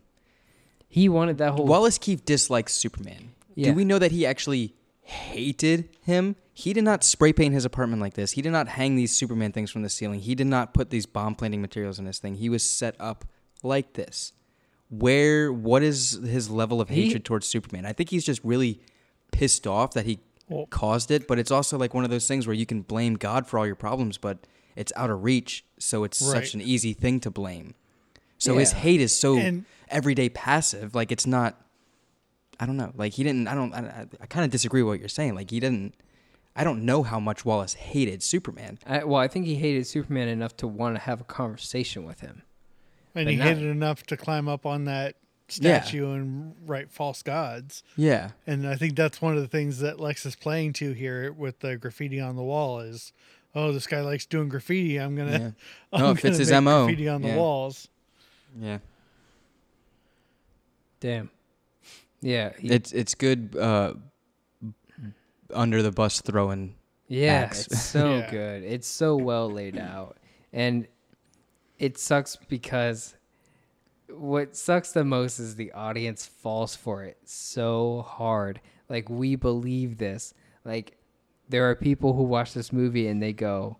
He 0.92 1.08
wanted 1.08 1.38
that 1.38 1.52
whole. 1.54 1.64
Wallace 1.66 1.96
Keefe 1.96 2.22
dislikes 2.26 2.74
Superman. 2.74 3.30
Yeah. 3.54 3.70
Do 3.70 3.74
we 3.76 3.84
know 3.86 3.98
that 3.98 4.12
he 4.12 4.26
actually 4.26 4.74
hated 5.00 5.88
him? 6.02 6.36
He 6.52 6.74
did 6.74 6.84
not 6.84 7.02
spray 7.02 7.32
paint 7.32 7.54
his 7.54 7.64
apartment 7.64 8.02
like 8.02 8.12
this. 8.12 8.32
He 8.32 8.42
did 8.42 8.52
not 8.52 8.68
hang 8.68 8.94
these 8.96 9.10
Superman 9.16 9.52
things 9.52 9.70
from 9.70 9.80
the 9.82 9.88
ceiling. 9.88 10.20
He 10.20 10.34
did 10.34 10.46
not 10.48 10.74
put 10.74 10.90
these 10.90 11.06
bomb 11.06 11.34
planting 11.34 11.62
materials 11.62 11.98
in 11.98 12.04
his 12.04 12.18
thing. 12.18 12.34
He 12.34 12.50
was 12.50 12.62
set 12.62 12.94
up 13.00 13.24
like 13.62 13.94
this. 13.94 14.34
Where 14.90 15.50
what 15.50 15.82
is 15.82 16.20
his 16.22 16.50
level 16.50 16.78
of 16.82 16.90
He- 16.90 17.04
hatred 17.04 17.24
towards 17.24 17.46
Superman? 17.46 17.86
I 17.86 17.94
think 17.94 18.10
he's 18.10 18.24
just 18.24 18.44
really 18.44 18.80
pissed 19.30 19.66
off 19.66 19.94
that 19.94 20.04
he 20.04 20.18
Well- 20.50 20.66
caused 20.66 21.10
it, 21.10 21.26
but 21.26 21.38
it's 21.38 21.50
also 21.50 21.78
like 21.78 21.94
one 21.94 22.04
of 22.04 22.10
those 22.10 22.28
things 22.28 22.46
where 22.46 22.54
you 22.54 22.66
can 22.66 22.82
blame 22.82 23.14
God 23.14 23.46
for 23.46 23.58
all 23.58 23.66
your 23.66 23.76
problems, 23.76 24.18
but 24.18 24.46
it's 24.76 24.92
out 24.94 25.08
of 25.08 25.24
reach, 25.24 25.64
so 25.78 26.04
it's 26.04 26.18
such 26.18 26.34
Right. 26.34 26.54
an 26.54 26.60
easy 26.60 26.92
thing 26.92 27.18
to 27.20 27.30
blame. 27.30 27.74
So 28.42 28.58
his 28.58 28.72
hate 28.72 29.00
is 29.00 29.16
so 29.18 29.36
And- 29.38 29.64
everyday 29.88 30.28
passive. 30.28 30.94
Like 30.94 31.12
it's 31.12 31.26
not. 31.26 31.58
I 32.60 32.66
don't 32.66 32.76
know. 32.76 32.92
Like 32.94 33.12
he 33.14 33.22
didn't. 33.24 33.48
I 33.48 33.54
don't. 33.54 33.72
I, 33.74 33.78
I, 33.78 34.06
I 34.20 34.26
kind 34.26 34.44
of 34.44 34.50
disagree 34.50 34.82
with 34.82 34.92
what 34.94 35.00
you're 35.00 35.08
saying. 35.08 35.34
Like 35.34 35.50
he 35.50 35.60
didn't. 35.60 35.94
I 36.54 36.64
don't 36.64 36.84
know 36.84 37.02
how 37.02 37.18
much 37.18 37.44
Wallace 37.46 37.74
hated 37.74 38.22
Superman. 38.22 38.78
I, 38.86 39.04
well, 39.04 39.20
I 39.20 39.26
think 39.26 39.46
he 39.46 39.54
hated 39.54 39.86
Superman 39.86 40.28
enough 40.28 40.54
to 40.58 40.66
want 40.68 40.96
to 40.96 41.00
have 41.00 41.20
a 41.20 41.24
conversation 41.24 42.04
with 42.04 42.20
him. 42.20 42.42
And 43.14 43.28
he 43.28 43.36
not- 43.36 43.46
hated 43.48 43.64
enough 43.64 44.02
to 44.04 44.16
climb 44.18 44.48
up 44.48 44.66
on 44.66 44.84
that 44.84 45.16
Yeah. 45.58 45.80
statue 45.80 46.12
and 46.12 46.54
write 46.66 46.90
false 46.90 47.22
gods. 47.22 47.82
Yeah. 47.96 48.32
And 48.46 48.68
I 48.68 48.74
think 48.76 48.96
that's 48.96 49.22
one 49.22 49.34
of 49.34 49.40
the 49.42 49.48
things 49.48 49.78
that 49.78 49.98
Lex 49.98 50.26
is 50.26 50.36
playing 50.36 50.74
to 50.74 50.92
here 50.92 51.32
with 51.32 51.60
the 51.60 51.76
graffiti 51.78 52.20
on 52.20 52.36
the 52.36 52.42
wall 52.42 52.80
is, 52.80 53.12
oh, 53.54 53.72
this 53.72 53.86
guy 53.86 54.02
likes 54.02 54.26
doing 54.26 54.50
graffiti. 54.50 54.98
I'm 54.98 55.16
gonna, 55.16 55.30
Yeah. 55.32 55.38
I'm 55.92 56.02
oh, 56.02 56.06
No, 56.06 56.10
it 56.10 56.14
fits 56.16 56.22
gonna 56.24 56.38
his 56.38 56.50
make 56.50 56.62
MO. 56.64 56.84
Graffiti 56.84 57.08
on 57.08 57.22
the 57.22 57.34
walls. 57.34 57.88
Yeah. 58.58 58.78
Damn. 61.00 61.30
Yeah. 62.20 62.52
he- 62.58 62.68
It's 62.68 62.92
it's 62.92 63.14
good. 63.14 63.56
Uh, 63.56 63.94
under 65.52 65.82
the 65.82 65.90
bus 65.92 66.20
throwing. 66.20 66.74
yeah. 67.08 67.32
axe. 67.32 67.66
It's 67.66 67.82
so 67.82 68.16
Yeah. 68.18 68.30
good. 68.30 68.62
It's 68.64 68.86
so 68.88 69.16
well 69.16 69.50
laid 69.50 69.76
out, 69.78 70.16
and 70.52 70.86
it 71.78 71.98
sucks 71.98 72.36
because 72.36 73.14
what 74.08 74.54
sucks 74.56 74.92
the 74.92 75.04
most 75.04 75.38
is 75.40 75.56
the 75.56 75.72
audience 75.72 76.24
falls 76.26 76.76
for 76.76 77.02
it 77.04 77.18
so 77.24 78.04
hard. 78.08 78.60
Like 78.88 79.08
we 79.10 79.36
believe 79.36 79.98
this. 79.98 80.32
Like 80.64 80.96
there 81.48 81.68
are 81.68 81.74
people 81.74 82.12
who 82.14 82.22
watch 82.22 82.54
this 82.54 82.72
movie 82.72 83.08
and 83.08 83.20
they 83.22 83.32
go, 83.32 83.76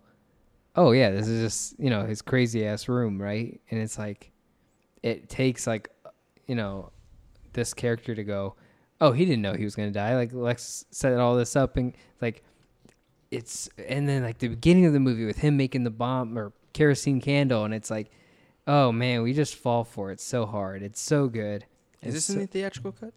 "Oh 0.75 0.91
yeah, 0.91 1.11
this 1.11 1.27
is 1.27 1.41
just 1.41 1.79
you 1.79 1.89
know 1.89 2.05
his 2.05 2.21
crazy 2.21 2.65
ass 2.67 2.87
room, 2.89 3.21
right?" 3.21 3.59
And 3.71 3.79
it's 3.79 3.97
like, 3.97 4.31
it 5.03 5.29
takes 5.29 5.67
like, 5.67 5.89
you 6.47 6.55
know, 6.55 6.91
this 7.53 7.73
character 7.73 8.15
to 8.15 8.23
go, 8.23 8.55
"Oh, 8.99 9.11
he 9.11 9.25
didn't 9.25 9.41
know 9.43 9.53
he 9.53 9.63
was 9.65 9.75
gonna 9.75 9.91
die." 9.91 10.15
Like 10.15 10.33
Lex 10.33 10.85
set 10.89 11.13
all 11.19 11.35
this 11.35 11.55
up 11.55 11.77
and 11.77 11.93
like, 12.21 12.43
it's 13.29 13.69
and 13.87 14.07
then 14.09 14.23
like 14.23 14.39
the 14.39 14.47
beginning 14.47 14.85
of 14.85 14.93
the 14.93 14.99
movie 14.99 15.25
with 15.25 15.37
him 15.37 15.57
making 15.57 15.83
the 15.83 15.91
bomb 15.91 16.37
or 16.37 16.53
kerosene 16.73 17.21
candle, 17.21 17.65
and 17.65 17.73
it's 17.73 17.91
like, 17.91 18.09
oh 18.65 18.91
man, 18.91 19.21
we 19.21 19.33
just 19.33 19.55
fall 19.55 19.83
for 19.83 20.11
it 20.11 20.19
so 20.19 20.45
hard. 20.45 20.81
It's 20.81 20.99
so 21.01 21.27
good. 21.27 21.65
Is 22.01 22.15
It's 22.15 22.27
this 22.27 22.35
in 22.35 22.41
the 22.41 22.47
theatrical 22.47 22.91
cut? 22.93 23.13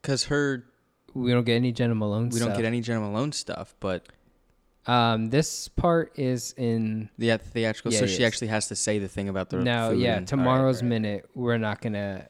Because 0.00 0.24
her, 0.26 0.64
we 1.14 1.32
don't 1.32 1.44
get 1.44 1.56
any 1.56 1.72
Jena 1.72 1.94
Malone. 1.94 2.28
we 2.28 2.38
don't 2.38 2.54
get 2.56 2.64
any 2.64 2.80
Jena 2.80 3.00
Malone 3.00 3.32
stuff, 3.32 3.74
but 3.80 4.06
Um, 4.86 5.30
this 5.30 5.68
part 5.68 6.12
is 6.16 6.54
in 6.56 7.10
the 7.18 7.36
theatrical. 7.38 7.92
Yeah, 7.92 8.00
so 8.00 8.06
she 8.06 8.14
is. 8.14 8.20
actually 8.22 8.48
has 8.48 8.68
to 8.68 8.76
say 8.76 8.98
the 8.98 9.08
thing 9.08 9.28
about 9.28 9.50
the 9.50 9.58
no, 9.58 9.90
food 9.90 10.00
yeah. 10.00 10.16
and- 10.16 10.28
Tomorrow's 10.28 10.82
right. 10.82 10.88
minute, 10.88 11.30
we're 11.34 11.58
not 11.58 11.80
gonna. 11.80 12.28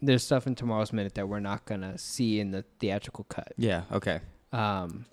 There's 0.00 0.22
stuff 0.22 0.46
in 0.46 0.54
tomorrow's 0.54 0.92
minute 0.92 1.14
that 1.14 1.28
we're 1.28 1.40
not 1.40 1.64
gonna 1.66 1.98
see 1.98 2.40
in 2.40 2.50
the 2.50 2.64
theatrical 2.78 3.24
cut. 3.24 3.52
Yeah. 3.56 3.82
Okay. 3.92 4.20
Um, 4.52 5.04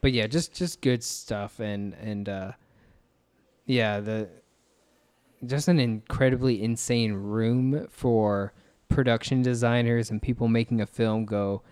but 0.00 0.12
yeah, 0.12 0.26
just 0.26 0.54
just 0.54 0.80
good 0.80 1.04
stuff, 1.04 1.60
and 1.60 1.94
and 1.94 2.28
uh, 2.28 2.52
yeah, 3.66 4.00
the 4.00 4.28
just 5.46 5.68
an 5.68 5.78
incredibly 5.78 6.62
insane 6.62 7.12
room 7.12 7.86
for 7.90 8.52
production 8.88 9.42
designers 9.42 10.10
and 10.10 10.20
people 10.20 10.48
making 10.48 10.80
a 10.80 10.86
film 10.86 11.24
go, 11.24 11.62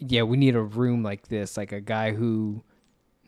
yeah, 0.00 0.22
we 0.22 0.36
need 0.36 0.56
a 0.56 0.62
room 0.62 1.02
like 1.02 1.28
this, 1.28 1.56
like 1.56 1.72
a 1.72 1.80
guy 1.80 2.12
who 2.12 2.62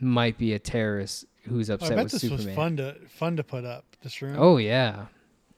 might 0.01 0.39
be 0.39 0.55
a 0.55 0.59
terrorist 0.59 1.27
who's 1.45 1.71
upset 1.71 1.93
I 1.93 1.95
upset 1.95 1.97
bet 1.97 2.05
with 2.05 2.13
this 2.13 2.21
Superman. 2.23 2.47
was 2.47 2.55
fun 2.55 2.77
to 2.79 2.95
fun 3.09 3.37
to 3.37 3.45
put 3.45 3.65
up. 3.65 3.85
This 4.03 4.23
room. 4.23 4.37
Oh 4.39 4.57
yeah, 4.57 5.07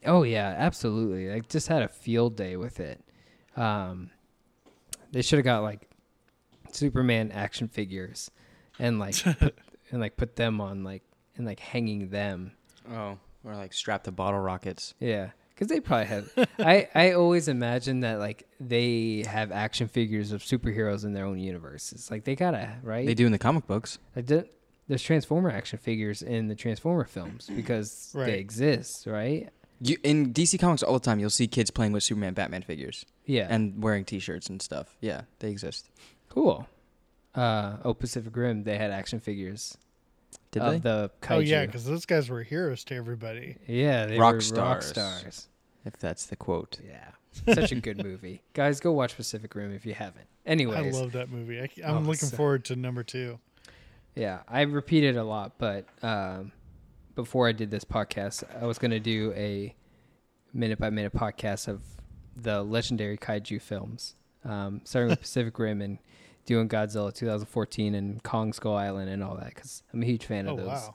oh 0.06 0.22
yeah, 0.24 0.54
absolutely. 0.58 1.32
I 1.32 1.40
just 1.40 1.68
had 1.68 1.82
a 1.82 1.88
field 1.88 2.36
day 2.36 2.56
with 2.56 2.80
it. 2.80 3.00
Um, 3.56 4.10
they 5.12 5.22
should 5.22 5.38
have 5.38 5.44
got 5.44 5.62
like 5.62 5.88
Superman 6.72 7.30
action 7.32 7.68
figures, 7.68 8.30
and 8.78 8.98
like 8.98 9.14
put, 9.38 9.58
and 9.90 10.00
like 10.00 10.16
put 10.16 10.36
them 10.36 10.60
on 10.60 10.82
like 10.84 11.02
and 11.36 11.46
like 11.46 11.60
hanging 11.60 12.08
them. 12.08 12.52
Oh, 12.90 13.18
or 13.44 13.54
like 13.54 13.72
strapped 13.72 14.04
to 14.04 14.12
bottle 14.12 14.40
rockets. 14.40 14.94
Yeah, 14.98 15.30
because 15.54 15.68
they 15.68 15.80
probably 15.80 16.06
have. 16.06 16.30
I 16.58 16.88
I 16.94 17.12
always 17.12 17.48
imagine 17.48 18.00
that 18.00 18.18
like 18.18 18.46
they 18.60 19.24
have 19.26 19.52
action 19.52 19.88
figures 19.88 20.32
of 20.32 20.42
superheroes 20.42 21.04
in 21.04 21.12
their 21.12 21.24
own 21.26 21.38
universes. 21.38 22.10
Like 22.10 22.24
they 22.24 22.34
gotta 22.36 22.76
right. 22.82 23.06
They 23.06 23.14
do 23.14 23.26
in 23.26 23.32
the 23.32 23.38
comic 23.38 23.66
books. 23.66 23.98
Like 24.16 24.26
the, 24.26 24.48
there's 24.88 25.02
Transformer 25.02 25.50
action 25.50 25.78
figures 25.78 26.22
in 26.22 26.48
the 26.48 26.54
Transformer 26.54 27.04
films 27.04 27.48
because 27.54 28.12
Right. 28.14 28.26
they 28.26 28.38
exist, 28.38 29.06
right? 29.06 29.48
You, 29.80 29.96
in 30.04 30.32
DC 30.32 30.60
Comics 30.60 30.82
all 30.84 30.94
the 30.94 31.00
time, 31.00 31.18
you'll 31.18 31.30
see 31.30 31.46
kids 31.48 31.70
playing 31.70 31.90
with 31.92 32.04
Superman, 32.04 32.34
Batman 32.34 32.62
figures, 32.62 33.04
Yeah. 33.26 33.48
and 33.50 33.82
wearing 33.82 34.04
T-shirts 34.04 34.48
and 34.48 34.62
stuff. 34.62 34.94
Yeah, 35.00 35.22
they 35.40 35.50
exist. 35.50 35.88
Cool. 36.28 36.68
Uh, 37.34 37.78
oh, 37.84 37.92
Pacific 37.94 38.36
Rim, 38.36 38.62
they 38.64 38.78
had 38.78 38.90
action 38.92 39.18
figures 39.18 39.76
Did 40.52 40.62
of 40.62 40.72
they? 40.72 40.78
the 40.78 41.10
kaiju. 41.20 41.30
Oh 41.36 41.38
yeah, 41.40 41.66
because 41.66 41.84
those 41.84 42.06
guys 42.06 42.28
were 42.30 42.42
heroes 42.44 42.84
to 42.84 42.94
everybody. 42.94 43.56
yeah, 43.66 44.06
they 44.06 44.18
Rock 44.18 44.34
were 44.34 44.38
rock 44.56 44.82
stars. 44.82 44.86
stars. 44.86 45.48
if 45.84 45.96
that's 45.98 46.26
the 46.26 46.36
quote. 46.36 46.78
Yeah, 46.86 47.08
such 47.54 47.72
a 47.72 47.76
good 47.76 48.02
movie, 48.04 48.42
guys. 48.52 48.78
Go 48.78 48.92
watch 48.92 49.16
Pacific 49.16 49.54
Rim 49.54 49.72
if 49.72 49.84
you 49.84 49.94
haven't. 49.94 50.26
Anyways, 50.46 50.96
I 50.96 51.00
love 51.00 51.12
that 51.12 51.30
movie. 51.30 51.60
I, 51.60 51.68
Oh, 51.84 51.96
am 51.96 52.06
looking 52.06 52.28
so- 52.28 52.36
forward 52.36 52.64
to 52.66 52.76
number 52.76 53.02
two. 53.02 53.38
yeah, 54.14 54.40
I 54.48 54.62
repeat 54.62 55.04
it 55.04 55.16
a 55.16 55.24
lot, 55.24 55.52
but 55.58 55.86
um, 56.02 56.52
before 57.14 57.48
I 57.48 57.52
did 57.52 57.70
this 57.70 57.84
podcast, 57.84 58.44
I 58.60 58.66
was 58.66 58.78
gonna 58.78 59.00
do 59.00 59.32
a 59.34 59.74
minute 60.52 60.78
by 60.78 60.90
minute 60.90 61.14
podcast 61.14 61.66
of 61.68 61.80
the 62.36 62.62
legendary 62.62 63.16
kaiju 63.16 63.60
films, 63.62 64.16
um, 64.44 64.80
starting 64.84 65.10
with 65.10 65.20
Pacific 65.22 65.58
Rim 65.58 65.80
and 65.80 65.98
doing 66.46 66.68
Godzilla 66.68 67.14
2014 67.14 67.94
and 67.94 68.22
Kong 68.22 68.52
Skull 68.52 68.74
Island 68.76 69.10
and 69.10 69.22
all 69.22 69.36
that 69.36 69.48
because 69.54 69.82
I'm 69.92 70.02
a 70.02 70.06
huge 70.06 70.24
fan 70.26 70.48
Oh 70.48 70.52
of 70.52 70.56
those. 70.58 70.66
wow. 70.66 70.94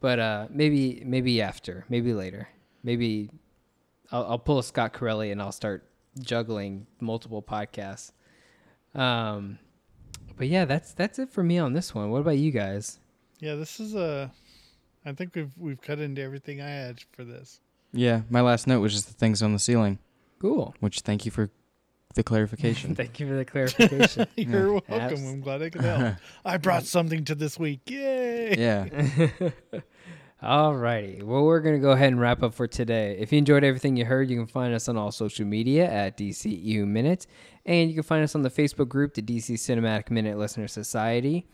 But 0.00 0.18
uh, 0.18 0.46
maybe 0.50 1.02
maybe 1.04 1.42
after, 1.42 1.84
maybe 1.88 2.12
later, 2.14 2.48
maybe 2.82 3.30
I'll, 4.12 4.24
I'll 4.24 4.38
pull 4.38 4.58
a 4.58 4.62
Scott 4.62 4.92
Corelli 4.92 5.30
and 5.32 5.42
I'll 5.42 5.52
start 5.52 5.84
juggling 6.20 6.86
multiple 7.00 7.42
podcasts. 7.42 8.12
Um, 8.94 9.58
but 10.36 10.48
yeah, 10.48 10.64
that's 10.64 10.92
that's 10.94 11.18
it 11.18 11.30
for 11.30 11.42
me 11.42 11.58
on 11.58 11.72
this 11.72 11.94
one. 11.94 12.10
What 12.10 12.20
about 12.20 12.38
you 12.38 12.50
guys? 12.52 12.98
Yeah, 13.40 13.54
this 13.56 13.80
is 13.80 13.94
a. 13.94 14.30
I 15.04 15.12
think 15.12 15.34
we've 15.34 15.52
we've 15.56 15.80
cut 15.80 15.98
into 15.98 16.22
everything 16.22 16.60
I 16.60 16.68
had 16.68 17.00
for 17.12 17.24
this. 17.24 17.60
Yeah, 17.92 18.22
my 18.30 18.40
last 18.40 18.66
note 18.66 18.80
was 18.80 18.92
just 18.92 19.08
the 19.08 19.14
things 19.14 19.42
on 19.42 19.52
the 19.52 19.58
ceiling. 19.58 19.98
Cool. 20.38 20.74
Which 20.80 21.00
thank 21.00 21.24
you 21.24 21.30
for 21.32 21.50
the 22.18 22.24
clarification. 22.24 22.94
Thank 22.96 23.20
you 23.20 23.28
for 23.28 23.34
the 23.34 23.44
clarification. 23.44 24.26
You're 24.36 24.72
welcome. 24.72 24.94
Abs- 24.94 25.22
I'm 25.22 25.40
glad 25.40 25.62
I 25.62 25.70
could 25.70 25.82
help. 25.82 26.16
I 26.44 26.56
brought 26.56 26.84
something 26.84 27.24
to 27.26 27.34
this 27.34 27.58
week. 27.58 27.80
Yay! 27.86 28.56
yeah. 28.58 29.50
All 30.42 30.74
righty. 30.74 31.22
Well, 31.22 31.44
we're 31.44 31.60
going 31.60 31.76
to 31.76 31.80
go 31.80 31.92
ahead 31.92 32.08
and 32.08 32.20
wrap 32.20 32.42
up 32.42 32.54
for 32.54 32.66
today. 32.66 33.16
If 33.20 33.32
you 33.32 33.38
enjoyed 33.38 33.64
everything 33.64 33.96
you 33.96 34.04
heard, 34.04 34.28
you 34.30 34.36
can 34.36 34.46
find 34.46 34.74
us 34.74 34.88
on 34.88 34.96
all 34.96 35.12
social 35.12 35.46
media 35.46 35.90
at 35.90 36.16
DCU 36.16 36.86
Minute. 36.86 37.26
And 37.64 37.88
you 37.88 37.94
can 37.94 38.02
find 38.02 38.24
us 38.24 38.34
on 38.34 38.42
the 38.42 38.50
Facebook 38.50 38.88
group, 38.88 39.14
the 39.14 39.22
DC 39.22 39.54
Cinematic 39.54 40.10
Minute 40.10 40.38
Listener 40.38 40.68
Society. 40.68 41.46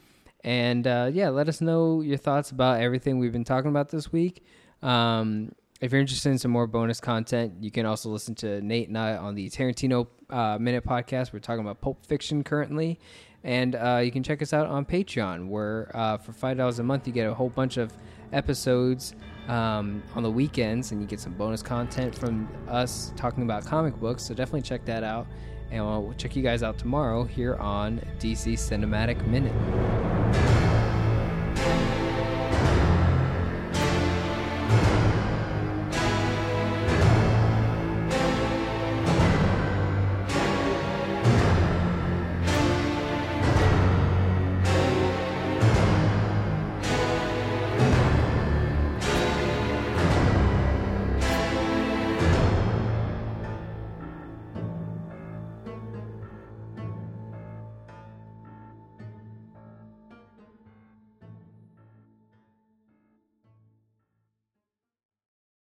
And 0.42 0.86
uh, 0.86 1.10
yeah, 1.12 1.28
let 1.28 1.48
us 1.48 1.60
know 1.60 2.00
your 2.00 2.18
thoughts 2.18 2.50
about 2.50 2.80
everything 2.80 3.18
we've 3.18 3.32
been 3.32 3.44
talking 3.44 3.70
about 3.70 3.90
this 3.90 4.12
week. 4.12 4.44
Um, 4.82 5.52
if 5.80 5.92
you're 5.92 6.00
interested 6.00 6.30
in 6.30 6.38
some 6.38 6.50
more 6.50 6.66
bonus 6.66 7.00
content, 7.00 7.54
you 7.60 7.70
can 7.70 7.84
also 7.84 8.08
listen 8.08 8.34
to 8.36 8.60
Nate 8.62 8.88
and 8.88 8.96
I 8.96 9.16
on 9.16 9.34
the 9.34 9.50
Tarantino 9.50 10.06
uh, 10.30 10.58
Minute 10.58 10.84
podcast. 10.84 11.32
We're 11.32 11.40
talking 11.40 11.60
about 11.60 11.80
Pulp 11.80 12.04
Fiction 12.04 12.44
currently. 12.44 12.98
And 13.42 13.74
uh, 13.74 14.00
you 14.02 14.10
can 14.10 14.22
check 14.22 14.40
us 14.40 14.52
out 14.54 14.66
on 14.66 14.86
Patreon, 14.86 15.48
where 15.48 15.90
uh, 15.94 16.16
for 16.16 16.32
$5 16.32 16.78
a 16.78 16.82
month, 16.82 17.06
you 17.06 17.12
get 17.12 17.28
a 17.28 17.34
whole 17.34 17.50
bunch 17.50 17.76
of 17.76 17.92
episodes 18.32 19.14
um, 19.48 20.02
on 20.14 20.22
the 20.22 20.30
weekends, 20.30 20.92
and 20.92 21.00
you 21.00 21.06
get 21.06 21.20
some 21.20 21.34
bonus 21.34 21.62
content 21.62 22.14
from 22.14 22.48
us 22.68 23.12
talking 23.16 23.42
about 23.42 23.64
comic 23.66 23.94
books. 24.00 24.22
So 24.24 24.34
definitely 24.34 24.62
check 24.62 24.84
that 24.86 25.04
out. 25.04 25.26
And 25.70 25.84
we'll 25.84 26.14
check 26.14 26.36
you 26.36 26.42
guys 26.42 26.62
out 26.62 26.78
tomorrow 26.78 27.24
here 27.24 27.56
on 27.56 28.00
DC 28.18 28.54
Cinematic 28.54 29.26
Minute. 29.26 30.63